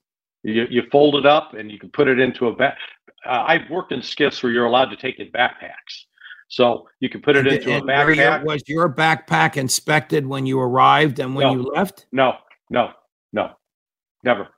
You, 0.53 0.67
you 0.71 0.83
fold 0.91 1.17
it 1.17 1.27
up 1.27 1.55
and 1.55 1.71
you 1.71 1.79
can 1.79 1.91
put 1.91 2.09
it 2.09 2.19
into 2.19 2.49
a 2.49 2.55
bag. 2.55 2.75
Uh, 3.27 3.45
I've 3.47 3.69
worked 3.71 3.93
in 3.93 4.01
SCIFs 4.01 4.43
where 4.43 4.53
you're 4.53 4.67
allowed 4.67 4.91
to 4.91 4.97
take 4.97 5.19
in 5.19 5.31
backpacks. 5.33 6.05
So 6.49 6.89
you 7.01 7.11
can 7.11 7.21
put 7.21 7.37
it 7.37 7.47
into 7.47 7.77
a 7.77 7.83
backpack. 7.83 8.45
Was 8.45 8.63
your 8.67 8.93
backpack 8.93 9.57
inspected 9.57 10.27
when 10.27 10.47
you 10.47 10.59
arrived 10.59 11.19
and 11.19 11.35
when 11.35 11.47
no, 11.47 11.53
you 11.53 11.63
left? 11.63 12.07
No, 12.11 12.37
no, 12.71 12.93
no, 13.33 13.51
never. 14.25 14.49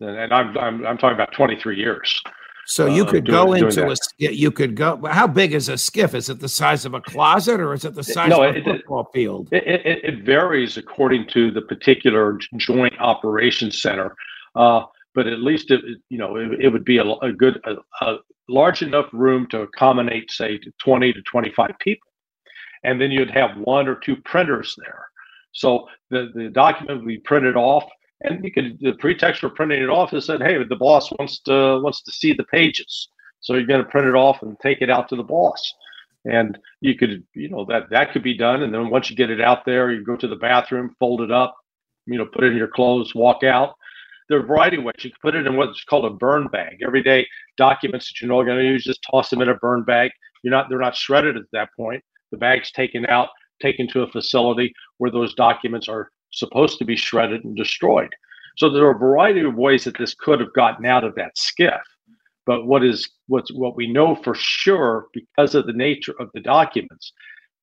And 0.00 0.32
I'm 0.32 0.58
I'm 0.58 0.84
I'm 0.84 0.98
talking 0.98 1.14
about 1.14 1.32
23 1.32 1.78
years. 1.78 2.20
So 2.66 2.86
you 2.86 3.04
uh, 3.04 3.10
could 3.10 3.24
doing, 3.24 3.46
go 3.46 3.52
into 3.52 3.86
a 3.86 3.92
SCIF, 3.92 4.36
you 4.36 4.50
could 4.50 4.74
go. 4.74 5.00
How 5.06 5.28
big 5.28 5.54
is 5.54 5.68
a 5.68 5.74
SCIF? 5.74 6.14
Is 6.14 6.28
it 6.28 6.40
the 6.40 6.48
size 6.48 6.84
of 6.84 6.94
a 6.94 7.00
closet 7.00 7.60
or 7.60 7.72
is 7.72 7.84
it 7.84 7.94
the 7.94 8.02
size 8.02 8.28
no, 8.28 8.42
of 8.42 8.56
a 8.56 8.62
football 8.62 9.02
it, 9.02 9.16
field? 9.16 9.48
It, 9.52 9.64
it, 9.64 10.04
it, 10.04 10.24
varies 10.24 10.76
according 10.76 11.28
to 11.28 11.52
the 11.52 11.62
particular 11.62 12.38
joint 12.56 12.94
operations 12.98 13.80
center. 13.80 14.16
Uh, 14.56 14.82
but 15.16 15.26
at 15.26 15.40
least 15.40 15.70
it, 15.72 15.80
you 16.10 16.18
know 16.18 16.36
it, 16.36 16.60
it 16.60 16.68
would 16.68 16.84
be 16.84 16.98
a, 16.98 17.04
a 17.04 17.32
good 17.32 17.60
a, 17.64 18.04
a, 18.04 18.18
large 18.48 18.82
enough 18.82 19.06
room 19.12 19.48
to 19.48 19.62
accommodate 19.62 20.30
say 20.30 20.60
20 20.84 21.12
to 21.12 21.22
25 21.22 21.70
people. 21.80 22.08
And 22.84 23.00
then 23.00 23.10
you'd 23.10 23.30
have 23.30 23.56
one 23.56 23.88
or 23.88 23.96
two 23.96 24.14
printers 24.14 24.76
there. 24.78 25.08
So 25.50 25.88
the, 26.10 26.30
the 26.32 26.50
document 26.50 27.00
would 27.00 27.08
be 27.08 27.18
printed 27.18 27.56
off 27.56 27.82
and 28.20 28.44
you 28.44 28.52
could 28.52 28.78
the 28.80 28.92
pretext 28.92 29.40
for 29.40 29.48
printing 29.48 29.82
it 29.82 29.88
off 29.88 30.12
is 30.12 30.28
that 30.28 30.42
hey 30.42 30.62
the 30.62 30.76
boss 30.76 31.10
wants 31.18 31.40
to 31.40 31.80
wants 31.80 32.02
to 32.02 32.12
see 32.12 32.32
the 32.32 32.44
pages. 32.44 33.08
So 33.40 33.54
you're 33.54 33.66
going 33.66 33.82
to 33.82 33.90
print 33.90 34.06
it 34.06 34.14
off 34.14 34.42
and 34.42 34.56
take 34.60 34.80
it 34.80 34.90
out 34.90 35.08
to 35.08 35.16
the 35.16 35.22
boss. 35.22 35.74
And 36.24 36.58
you 36.80 36.94
could 36.94 37.24
you 37.34 37.48
know 37.48 37.64
that 37.70 37.90
that 37.90 38.12
could 38.12 38.22
be 38.22 38.36
done 38.36 38.62
and 38.62 38.72
then 38.72 38.90
once 38.90 39.08
you 39.10 39.16
get 39.16 39.30
it 39.30 39.40
out 39.40 39.64
there 39.64 39.90
you 39.90 40.04
go 40.04 40.16
to 40.16 40.28
the 40.28 40.36
bathroom 40.36 40.94
fold 41.00 41.22
it 41.22 41.32
up 41.32 41.56
you 42.04 42.18
know 42.18 42.26
put 42.26 42.44
it 42.44 42.52
in 42.52 42.56
your 42.56 42.68
clothes 42.68 43.14
walk 43.14 43.42
out 43.42 43.76
there 44.28 44.38
are 44.38 44.42
a 44.42 44.46
variety 44.46 44.76
of 44.76 44.84
ways. 44.84 44.96
You 44.98 45.10
can 45.10 45.18
put 45.22 45.34
it 45.34 45.46
in 45.46 45.56
what's 45.56 45.84
called 45.84 46.04
a 46.04 46.10
burn 46.10 46.48
bag. 46.48 46.78
Everyday 46.84 47.26
documents 47.56 48.08
that 48.08 48.20
you're 48.20 48.34
not 48.34 48.44
going 48.44 48.58
to 48.58 48.64
use, 48.64 48.84
just 48.84 49.04
toss 49.08 49.30
them 49.30 49.42
in 49.42 49.48
a 49.48 49.54
burn 49.54 49.84
bag. 49.84 50.10
You're 50.42 50.52
not 50.52 50.68
they're 50.68 50.78
not 50.78 50.96
shredded 50.96 51.36
at 51.36 51.44
that 51.52 51.70
point. 51.76 52.02
The 52.30 52.36
bag's 52.36 52.72
taken 52.72 53.06
out, 53.06 53.28
taken 53.60 53.88
to 53.88 54.02
a 54.02 54.10
facility 54.10 54.72
where 54.98 55.10
those 55.10 55.34
documents 55.34 55.88
are 55.88 56.10
supposed 56.30 56.78
to 56.78 56.84
be 56.84 56.96
shredded 56.96 57.44
and 57.44 57.56
destroyed. 57.56 58.14
So 58.56 58.70
there 58.70 58.86
are 58.86 58.96
a 58.96 58.98
variety 58.98 59.40
of 59.40 59.54
ways 59.54 59.84
that 59.84 59.98
this 59.98 60.14
could 60.14 60.40
have 60.40 60.52
gotten 60.54 60.86
out 60.86 61.04
of 61.04 61.14
that 61.16 61.36
SCIF. 61.36 61.80
But 62.46 62.66
what 62.66 62.84
is 62.84 63.08
what's 63.26 63.52
what 63.52 63.76
we 63.76 63.86
know 63.86 64.14
for 64.14 64.34
sure 64.34 65.06
because 65.12 65.54
of 65.54 65.66
the 65.66 65.72
nature 65.72 66.14
of 66.20 66.30
the 66.32 66.40
documents 66.40 67.12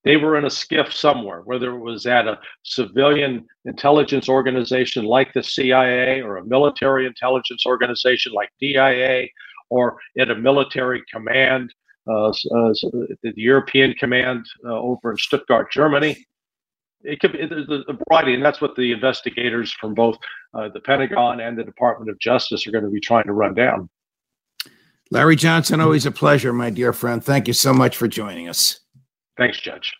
they 0.03 0.17
were 0.17 0.37
in 0.37 0.45
a 0.45 0.49
SCIF 0.49 0.91
somewhere, 0.91 1.41
whether 1.41 1.73
it 1.73 1.79
was 1.79 2.05
at 2.05 2.27
a 2.27 2.39
civilian 2.63 3.45
intelligence 3.65 4.27
organization 4.27 5.05
like 5.05 5.33
the 5.33 5.43
CIA 5.43 6.21
or 6.21 6.37
a 6.37 6.45
military 6.45 7.05
intelligence 7.05 7.65
organization 7.65 8.33
like 8.33 8.49
DIA 8.59 9.27
or 9.69 9.97
at 10.19 10.29
a 10.29 10.35
military 10.35 11.03
command, 11.11 11.73
uh, 12.07 12.29
uh, 12.29 12.33
the 13.23 13.33
European 13.35 13.93
command 13.93 14.45
uh, 14.65 14.73
over 14.73 15.11
in 15.11 15.17
Stuttgart, 15.17 15.71
Germany. 15.71 16.25
It 17.03 17.19
could 17.19 17.33
be 17.33 17.39
a 17.39 17.47
variety, 18.09 18.33
and 18.33 18.43
that's 18.43 18.61
what 18.61 18.75
the 18.75 18.91
investigators 18.91 19.73
from 19.73 19.93
both 19.93 20.17
uh, 20.53 20.69
the 20.69 20.79
Pentagon 20.79 21.41
and 21.41 21.57
the 21.57 21.63
Department 21.63 22.09
of 22.09 22.19
Justice 22.19 22.65
are 22.65 22.71
going 22.71 22.85
to 22.85 22.89
be 22.89 23.01
trying 23.01 23.25
to 23.25 23.33
run 23.33 23.53
down. 23.53 23.89
Larry 25.11 25.35
Johnson, 25.35 25.81
always 25.81 26.05
a 26.05 26.11
pleasure, 26.11 26.53
my 26.53 26.69
dear 26.69 26.93
friend. 26.93 27.23
Thank 27.23 27.47
you 27.47 27.53
so 27.53 27.73
much 27.73 27.97
for 27.97 28.07
joining 28.07 28.47
us. 28.47 28.82
Thanks, 29.37 29.59
Judge. 29.59 29.93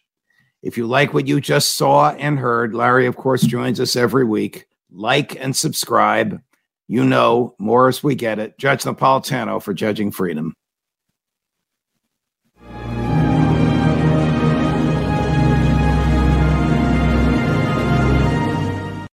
If 0.62 0.78
you 0.78 0.88
like 0.88 1.14
what 1.14 1.28
you 1.28 1.42
just 1.42 1.76
saw 1.76 2.12
and 2.12 2.40
heard, 2.40 2.74
Larry, 2.74 3.06
of 3.06 3.18
course, 3.18 3.42
joins 3.42 3.80
us 3.80 3.96
every 3.96 4.24
week. 4.24 4.66
Like 4.92 5.36
and 5.36 5.56
subscribe. 5.56 6.42
You 6.88 7.04
know, 7.04 7.56
more 7.60 7.88
as 7.88 8.04
we 8.04 8.16
get 8.16 8.40
it. 8.40 8.58
Judge 8.58 8.84
Napolitano 8.84 9.62
for 9.62 9.74
Judging 9.74 10.12
Freedom. 10.12 10.54